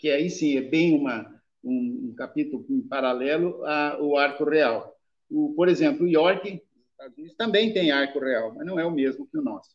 [0.00, 4.96] que aí sim é bem uma um, um capítulo em paralelo ao arco real.
[5.30, 6.62] O, por exemplo, o York,
[7.36, 9.70] também tem arco real, mas não é o mesmo que o nosso.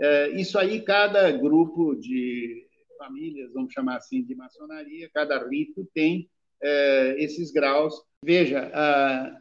[0.00, 6.30] É, isso aí, cada grupo de famílias, vamos chamar assim, de maçonaria, cada rito tem
[6.62, 7.94] é, esses graus.
[8.24, 9.40] Veja, ah,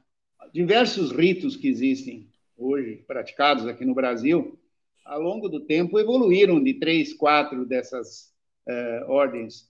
[0.52, 4.60] diversos ritos que existem hoje, praticados aqui no Brasil,
[5.06, 8.34] ao longo do tempo evoluíram de três, quatro dessas
[8.68, 9.68] é, ordens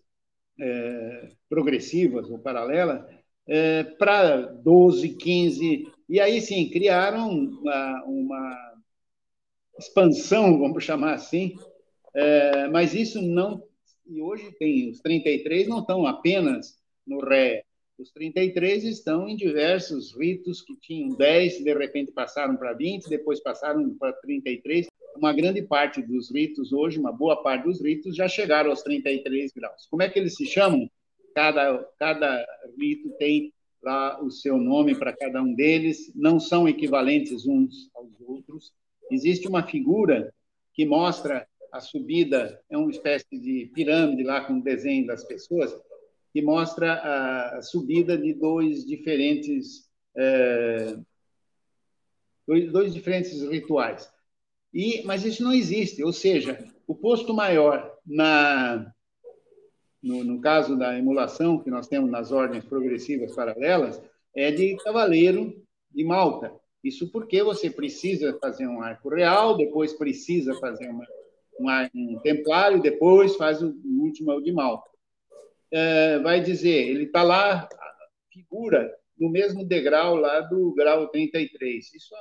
[0.59, 3.05] é, progressivas ou paralelas
[3.47, 8.73] é, para 12, 15, e aí sim criaram uma, uma
[9.79, 11.55] expansão, vamos chamar assim,
[12.13, 13.63] é, mas isso não.
[14.05, 17.63] E hoje tem os 33 não estão apenas no Ré,
[17.97, 23.41] os 33 estão em diversos ritos que tinham 10, de repente passaram para 20, depois
[23.41, 24.87] passaram para 33
[25.17, 29.51] uma grande parte dos ritos hoje, uma boa parte dos ritos, já chegaram aos 33
[29.53, 29.87] graus.
[29.89, 30.89] Como é que eles se chamam?
[31.33, 32.45] Cada, cada
[32.79, 38.19] rito tem lá o seu nome para cada um deles, não são equivalentes uns aos
[38.21, 38.73] outros.
[39.11, 40.33] Existe uma figura
[40.73, 45.75] que mostra a subida, é uma espécie de pirâmide lá com o desenho das pessoas,
[46.33, 46.93] que mostra
[47.57, 50.97] a subida de dois diferentes, é,
[52.47, 54.11] dois, dois diferentes rituais.
[54.73, 58.91] E, mas isso não existe, ou seja, o posto maior na
[60.01, 64.01] no, no, caso da emulação que nós temos nas ordens progressivas paralelas
[64.33, 65.53] é de cavaleiro
[65.91, 66.53] de Malta.
[66.83, 71.05] Isso porque você precisa fazer um arco real, depois precisa fazer uma,
[71.59, 74.89] uma um templário, depois faz o, último de Malta.
[75.71, 77.67] É, vai dizer, ele está lá,
[78.31, 81.93] figura no mesmo degrau lá do grau 33.
[81.93, 82.19] Isso é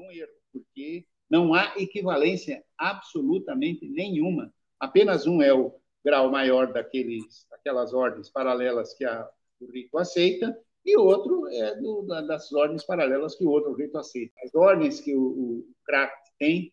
[0.00, 4.52] um, um erro, porque não há equivalência absolutamente nenhuma.
[4.78, 9.28] Apenas um é o grau maior daqueles, daquelas ordens paralelas que a,
[9.60, 13.96] o rito aceita, e outro é do, da, das ordens paralelas que o outro rito
[13.96, 14.34] aceita.
[14.44, 16.72] As ordens que o, CRACT tem,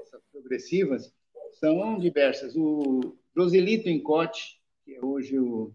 [0.00, 1.12] essas progressivas,
[1.54, 2.54] são diversas.
[2.56, 5.72] O Joselito Encote, que é hoje o,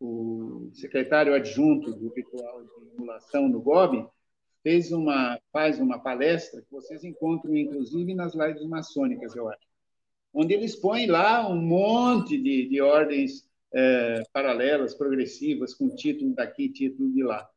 [0.00, 4.08] o secretário adjunto do ritual de emulação no GOB,
[4.66, 9.60] fez uma, faz uma palestra que vocês encontram, inclusive, nas lives maçônicas, eu acho,
[10.34, 16.68] onde eles põem lá um monte de, de ordens é, paralelas, progressivas, com título daqui,
[16.68, 17.48] título de lá.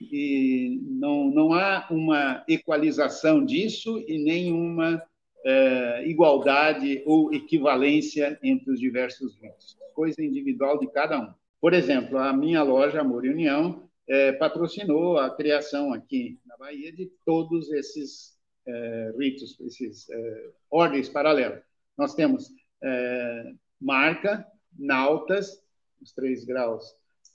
[0.00, 5.02] E não, não há uma equalização disso e nenhuma
[5.44, 9.76] é, igualdade ou equivalência entre os diversos ritos.
[9.92, 11.28] Coisa individual de cada um.
[11.60, 16.90] Por exemplo, a minha loja Amor e União é, patrocinou a criação aqui na Bahia
[16.90, 18.36] de todos esses
[18.66, 21.62] é, ritos, esses é, ordens paralelas.
[21.96, 22.50] Nós temos
[22.82, 24.46] é, marca,
[24.78, 25.62] nautas,
[26.00, 26.84] os três graus,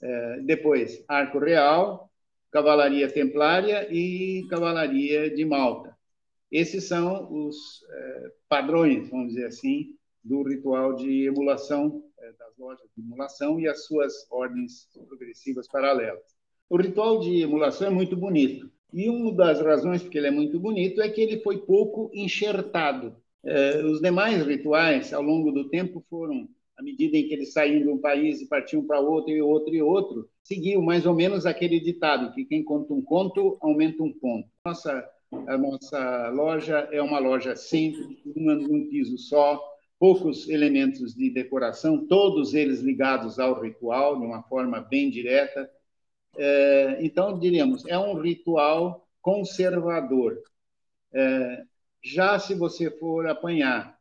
[0.02, 2.10] é, depois arco real,
[2.50, 5.96] cavalaria templária e cavalaria de Malta.
[6.50, 12.02] Esses são os é, padrões, vamos dizer assim, do ritual de emulação
[12.38, 16.33] das lojas de emulação e as suas ordens progressivas paralelas.
[16.74, 18.68] O ritual de emulação é muito bonito.
[18.92, 23.14] E uma das razões porque ele é muito bonito é que ele foi pouco enxertado.
[23.44, 27.80] É, os demais rituais, ao longo do tempo, foram, à medida em que eles saíam
[27.80, 31.46] de um país e partiam para outro e outro e outro, seguiam mais ou menos
[31.46, 34.48] aquele ditado, que quem conta um conto, aumenta um ponto.
[34.66, 35.08] Nossa,
[35.46, 39.62] a nossa loja é uma loja simples, num piso só,
[39.96, 45.70] poucos elementos de decoração, todos eles ligados ao ritual, de uma forma bem direta,
[46.36, 50.38] é, então, diríamos, é um ritual conservador.
[51.12, 51.64] É,
[52.02, 53.98] já se você for apanhar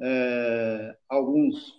[0.00, 1.74] é, alguns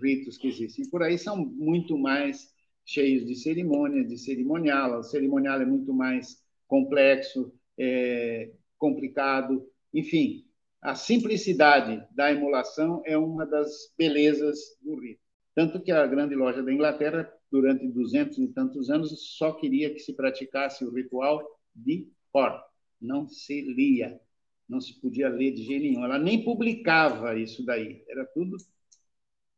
[0.00, 2.52] ritos que existem por aí, são muito mais
[2.84, 4.98] cheios de cerimônia, de cerimonial.
[4.98, 10.44] O cerimonial é muito mais complexo, é, complicado, enfim.
[10.80, 15.20] A simplicidade da emulação é uma das belezas do rito.
[15.54, 20.00] Tanto que a grande loja da Inglaterra, durante duzentos e tantos anos, só queria que
[20.00, 22.58] se praticasse o ritual de cor,
[22.98, 24.18] não se lia,
[24.66, 26.02] não se podia ler de jeito nenhum.
[26.02, 28.56] Ela nem publicava isso daí, era tudo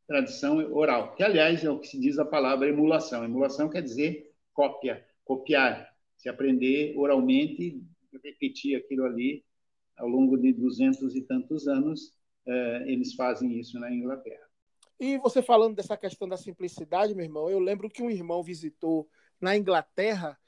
[0.05, 3.23] tradição oral, que, aliás, é o que se diz a palavra emulação.
[3.23, 7.81] Emulação quer dizer cópia, copiar, se aprender oralmente,
[8.23, 9.43] repetir aquilo ali
[9.97, 12.11] ao longo de duzentos e tantos anos,
[12.45, 14.44] eh, eles fazem isso na Inglaterra.
[14.99, 19.09] E você falando dessa questão da simplicidade, meu irmão, eu lembro que um irmão visitou
[19.39, 20.39] na Inglaterra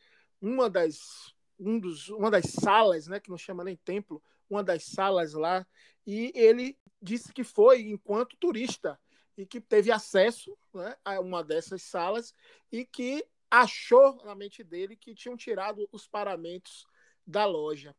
[0.41, 4.83] uma das, um dos, uma das salas, né, que não chama nem templo, uma das
[4.85, 5.67] salas lá,
[6.05, 8.99] e ele disse que foi enquanto turista
[9.37, 12.33] e que teve acesso né, a uma dessas salas
[12.71, 16.87] e que achou na mente dele que tinham tirado os paramentos
[17.25, 17.95] da loja,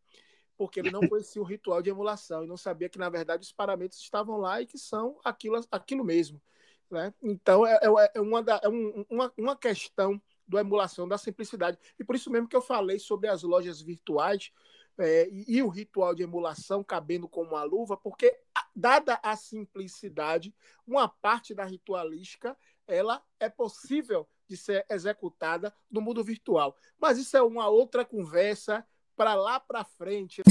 [0.58, 3.52] porque ele não conhecia o ritual de emulação e não sabia que, na verdade, os
[3.52, 6.42] paramentos estavam lá e que são aquilo, aquilo mesmo.
[6.90, 7.14] Né?
[7.22, 11.78] Então, é, é, é uma, da, é um, uma, uma questão da emulação, da simplicidade.
[11.98, 14.50] E por isso mesmo que eu falei sobre as lojas virtuais
[14.98, 18.36] é, e, e, o ritual de emulação cabendo como uma luva, porque,
[18.74, 20.52] dada a simplicidade,
[20.84, 22.56] uma parte da ritualística
[22.86, 26.74] ela é possível de ser executada no mundo virtual.
[26.98, 28.84] Mas isso é uma outra conversa
[29.18, 30.42] para lá para frente.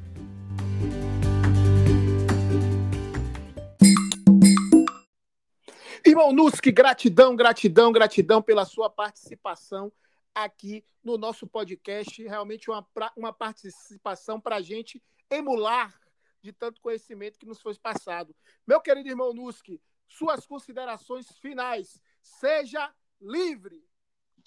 [6.12, 9.90] Irmão Nuski, gratidão, gratidão, gratidão pela sua participação
[10.34, 12.22] aqui no nosso podcast.
[12.22, 12.86] Realmente uma,
[13.16, 15.98] uma participação para a gente emular
[16.42, 18.36] de tanto conhecimento que nos foi passado.
[18.66, 21.98] Meu querido irmão Nuski, suas considerações finais.
[22.20, 23.82] Seja livre.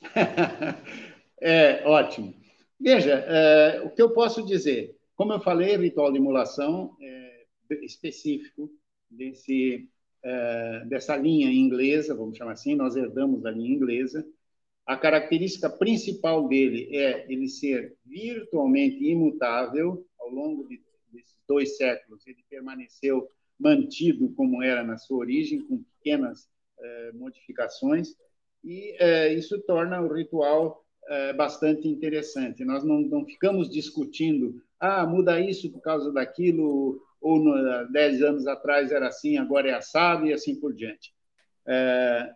[1.41, 2.39] é ótimo.
[2.79, 7.45] Veja, é, o que eu posso dizer, como eu falei, ritual de emulação é
[7.81, 8.69] específico
[9.09, 9.89] desse,
[10.25, 14.25] é, dessa linha inglesa, vamos chamar assim, nós herdamos da linha inglesa.
[14.83, 20.81] A característica principal dele é ele ser virtualmente imutável ao longo de,
[21.13, 22.25] desses dois séculos.
[22.25, 26.49] Ele permaneceu mantido como era na sua origem, com pequenas
[26.79, 28.15] é, modificações,
[28.63, 30.83] e é, isso torna o ritual
[31.37, 32.65] bastante interessante.
[32.65, 38.45] Nós não, não ficamos discutindo, ah, muda isso por causa daquilo, ou no, dez anos
[38.45, 41.11] atrás era assim, agora é assado, e assim por diante.
[41.67, 42.31] É,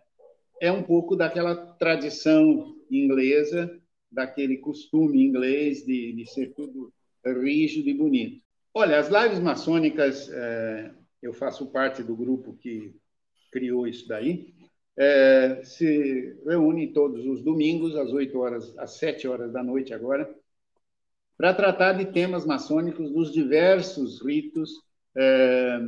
[0.62, 3.70] é um pouco daquela tradição inglesa,
[4.10, 6.92] daquele costume inglês de, de ser tudo
[7.24, 8.42] rígido e bonito.
[8.74, 10.90] Olha, as lives maçônicas, é,
[11.22, 12.92] eu faço parte do grupo que
[13.52, 14.52] criou isso daí,
[14.98, 20.28] é, se reúne todos os domingos, às 8 horas, às 7 horas da noite agora,
[21.40, 24.72] para tratar de temas maçônicos dos diversos ritos
[25.16, 25.80] é,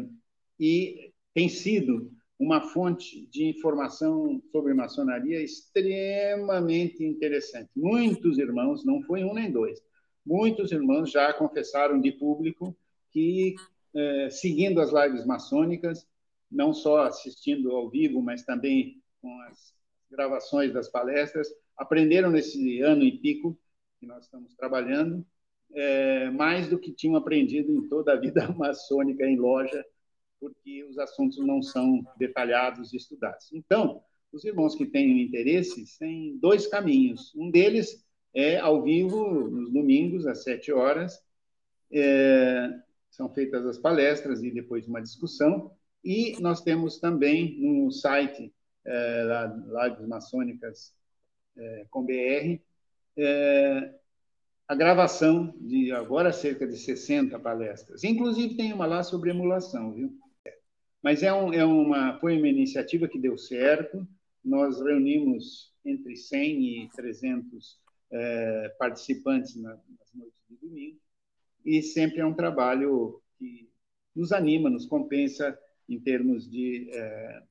[0.58, 7.68] e tem sido uma fonte de informação sobre maçonaria extremamente interessante.
[7.76, 9.78] Muitos irmãos, não foi um nem dois,
[10.24, 12.74] muitos irmãos já confessaram de público
[13.10, 13.54] que,
[13.94, 16.08] é, seguindo as lives maçônicas,
[16.50, 19.74] não só assistindo ao vivo, mas também com as
[20.10, 21.46] gravações das palestras,
[21.76, 23.54] aprenderam nesse ano e pico
[24.00, 25.22] que nós estamos trabalhando,
[25.74, 29.84] é, mais do que tinham aprendido em toda a vida maçônica em loja,
[30.40, 33.52] porque os assuntos não são detalhados e estudados.
[33.52, 34.02] Então,
[34.32, 37.32] os irmãos que têm interesse têm dois caminhos.
[37.36, 38.04] Um deles
[38.34, 41.22] é ao vivo, nos domingos, às sete horas.
[41.92, 42.70] É,
[43.10, 45.70] são feitas as palestras e depois uma discussão.
[46.02, 48.52] E nós temos também no site
[48.84, 49.24] é,
[49.84, 50.94] Lives Maçônicas
[51.56, 52.60] é, com BR,
[53.16, 53.94] é,
[54.68, 58.04] a gravação de agora cerca de 60 palestras.
[58.04, 60.16] Inclusive tem uma lá sobre emulação, viu?
[61.02, 64.06] Mas é, um, é uma, foi uma iniciativa que deu certo.
[64.44, 67.80] Nós reunimos entre 100 e 300
[68.12, 71.02] é, participantes na, nas noites de domingo
[71.64, 73.68] e sempre é um trabalho que
[74.14, 75.58] nos anima, nos compensa
[75.88, 77.42] em termos de é,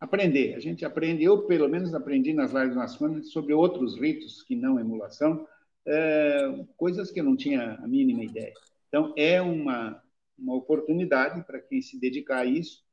[0.00, 0.54] aprender.
[0.54, 4.78] A gente aprende, eu pelo menos aprendi nas lives maçônicas sobre outros ritos que não
[4.78, 5.46] emulação,
[5.88, 8.52] é, coisas que eu não tinha a mínima ideia.
[8.88, 10.02] Então, é uma,
[10.38, 12.84] uma oportunidade para quem se dedicar a isso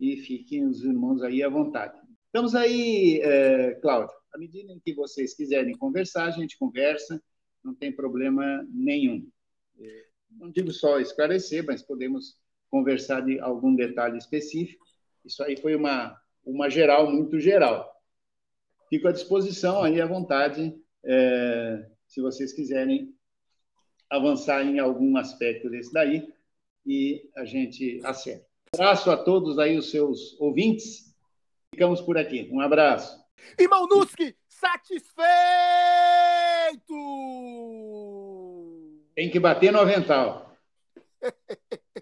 [0.00, 1.98] e fiquem os irmãos aí à vontade.
[2.26, 7.22] Estamos aí, é, Cláudio, à medida em que vocês quiserem conversar, a gente conversa,
[7.62, 9.26] não tem problema nenhum.
[9.80, 12.36] É, não digo só esclarecer, mas podemos
[12.70, 14.84] conversar de algum detalhe específico.
[15.24, 17.90] Isso aí foi uma, uma geral, muito geral.
[18.88, 20.74] Fico à disposição aí à vontade,
[21.04, 23.14] é, se vocês quiserem
[24.10, 26.26] avançar em algum aspecto desse daí,
[26.84, 28.46] e a gente acerta.
[28.74, 31.14] Abraço a todos aí, os seus ouvintes.
[31.74, 32.48] Ficamos por aqui.
[32.50, 33.22] Um abraço.
[33.58, 35.18] Irmão Nuski, satisfeito!
[39.14, 40.56] Tem que bater no avental.